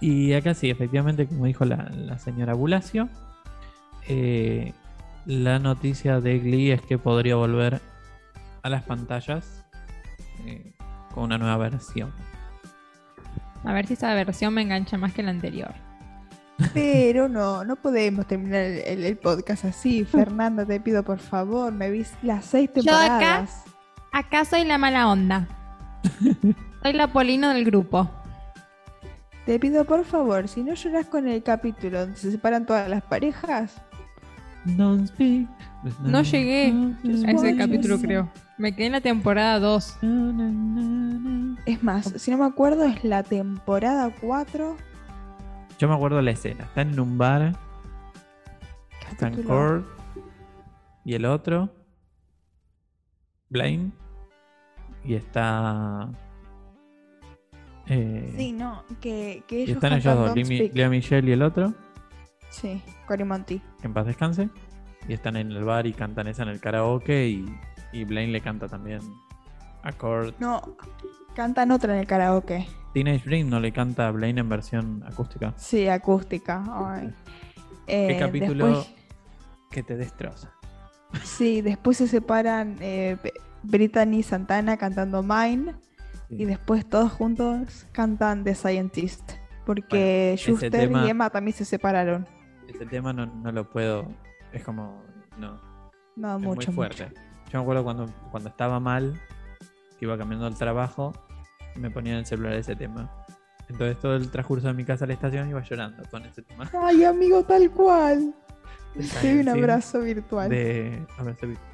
[0.01, 3.09] Y acá sí, efectivamente, como dijo la, la señora Bulacio,
[4.07, 4.73] eh,
[5.25, 7.81] la noticia de Glee es que podría volver
[8.63, 9.65] a las pantallas
[10.45, 10.73] eh,
[11.13, 12.11] con una nueva versión.
[13.65, 15.73] A ver si esta versión me engancha más que la anterior.
[16.73, 20.03] Pero no, no podemos terminar el, el- el podcast así.
[20.11, 23.63] Fernanda, te pido por favor, me vi las seis Yo acá, temporadas.
[24.13, 25.47] acá soy la mala onda.
[26.83, 28.09] soy la Polino del grupo.
[29.49, 33.01] Te pido por favor, si no lloras con el capítulo donde se separan todas las
[33.01, 33.81] parejas,
[34.63, 35.47] Don't speak.
[36.01, 36.71] No llegué
[37.25, 38.29] a ese capítulo, creo.
[38.59, 39.97] Me quedé en la temporada 2.
[41.65, 44.77] es más, si no me acuerdo, es la temporada 4.
[45.79, 46.65] Yo me acuerdo la escena.
[46.65, 47.53] Está en un bar.
[49.09, 49.83] Está en Capítulo- Cord.
[51.05, 51.71] Y el otro.
[53.49, 53.93] Blaine.
[55.03, 56.07] Y está.
[57.89, 60.35] Eh, Sí, no, que, ellos están ellos dos,
[60.73, 61.73] Lea Michelle y el otro.
[62.49, 62.81] Sí.
[63.07, 64.49] Que en paz descanse.
[65.07, 67.27] Y están en el bar y cantan esa en el karaoke.
[67.27, 67.45] Y,
[67.91, 69.01] y Blaine le canta también
[69.83, 70.33] a Cord.
[70.39, 70.61] No,
[71.35, 72.67] cantan otra en el karaoke.
[72.93, 75.53] Teenage Dream no le canta a Blaine en versión acústica.
[75.57, 76.63] Sí, acústica.
[76.97, 77.13] Ay.
[77.87, 78.95] ¿Qué Eh, capítulo después-
[79.71, 80.51] que te destroza?
[81.23, 83.17] sí, después se separan eh,
[83.63, 85.73] Brittany y Santana cantando Mine.
[86.29, 89.31] Y después todos juntos cantan The Scientist.
[89.65, 92.27] Porque ese Schuster tema- y Emma también se separaron.
[92.67, 94.07] Ese tema no, no lo puedo.
[94.51, 95.03] Es como.
[95.37, 95.59] No.
[96.15, 97.11] No, es mucho, muy fuerte.
[97.51, 99.19] Yo me acuerdo cuando, cuando estaba mal,
[99.97, 101.13] que iba cambiando el trabajo,
[101.75, 103.11] me ponía en el celular ese tema.
[103.69, 106.69] Entonces todo el transcurso de mi casa a la estación iba llorando con ese tema.
[106.73, 108.33] Ay, amigo, tal cual.
[109.21, 110.49] Te un abrazo virtual.
[110.49, 111.05] De.
[111.17, 111.69] abrazo virtual.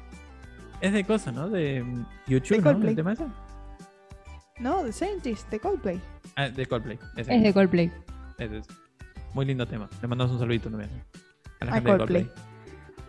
[0.80, 1.48] Es de cosa, ¿no?
[1.48, 2.88] De mm, YouTube, De ¿no?
[2.88, 3.24] ¿El tema ese?
[4.58, 6.00] No, The Scientist, de Coldplay.
[6.36, 6.98] Ah, de Coldplay.
[7.16, 7.34] ese.
[7.36, 7.92] Es de Coldplay.
[8.38, 8.66] Ese es.
[9.34, 9.88] Muy lindo tema.
[10.00, 10.90] Le mandamos un saludito también.
[11.60, 12.24] A la A gente de Coldplay.
[12.24, 12.46] Coldplay.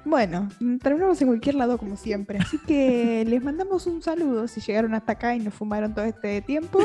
[0.06, 0.48] Bueno,
[0.82, 2.39] terminamos en cualquier lado como siempre.
[2.39, 6.41] Así que les mandamos un saludo si llegaron hasta acá y nos fumaron todo este
[6.41, 6.80] tiempo.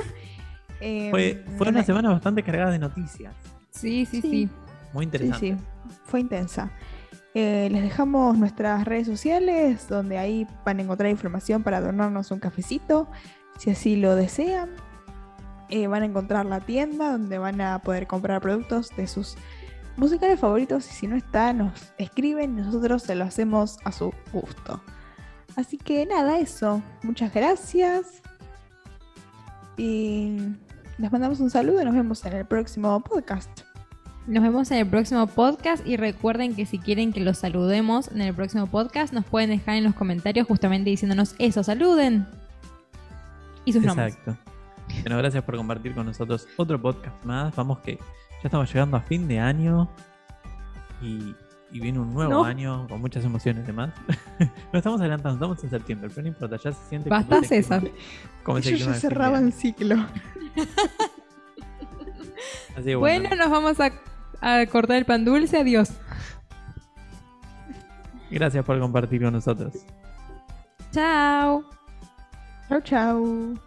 [0.81, 3.35] Eh, Fue, fue una semana bastante cargada de noticias.
[3.71, 4.31] Sí, sí, Sí.
[4.31, 4.49] sí.
[4.93, 5.39] Muy Sí, interesante.
[5.39, 5.57] sí,
[6.05, 6.71] fue intensa.
[7.35, 12.39] Eh, les dejamos nuestras redes sociales, donde ahí van a encontrar información para donarnos un
[12.41, 13.09] cafecito,
[13.59, 14.71] si así lo desean.
[15.69, 19.37] Eh, van a encontrar la tienda donde van a poder comprar productos de sus
[19.97, 24.83] musicales favoritos y si no está, nos escriben nosotros se lo hacemos a su gusto.
[25.57, 26.83] Así que nada, eso.
[27.03, 28.23] Muchas gracias.
[29.77, 30.39] Y
[30.99, 33.63] les mandamos un saludo y nos vemos en el próximo podcast.
[34.27, 38.21] Nos vemos en el próximo podcast y recuerden que si quieren que los saludemos en
[38.21, 42.27] el próximo podcast nos pueden dejar en los comentarios justamente diciéndonos eso, saluden.
[43.65, 44.15] Y sus nombres.
[44.17, 44.37] Exacto.
[45.03, 47.55] Bueno, gracias por compartir con nosotros otro podcast más.
[47.57, 48.03] Vamos que ya
[48.45, 49.89] estamos llegando a fin de año
[51.01, 51.35] y,
[51.71, 52.45] y viene un nuevo No.
[52.45, 53.93] año con muchas emociones demás.
[54.39, 57.83] Nos estamos adelantando, estamos en septiembre, pero no importa, ya se siente Basta, como César.
[58.43, 59.97] como Yo ya cerraba el ciclo.
[62.77, 63.93] Así que Bueno, nos vamos a,
[64.41, 65.59] a cortar el pan dulce.
[65.59, 65.93] Adiós.
[68.31, 69.75] gracias por compartir con nosotros.
[70.91, 71.65] Chao.
[72.73, 73.59] Chau, chau.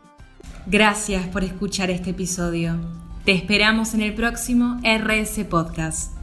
[0.66, 2.76] Gracias por escuchar este episodio.
[3.24, 6.15] Te esperamos en el próximo RS Podcast.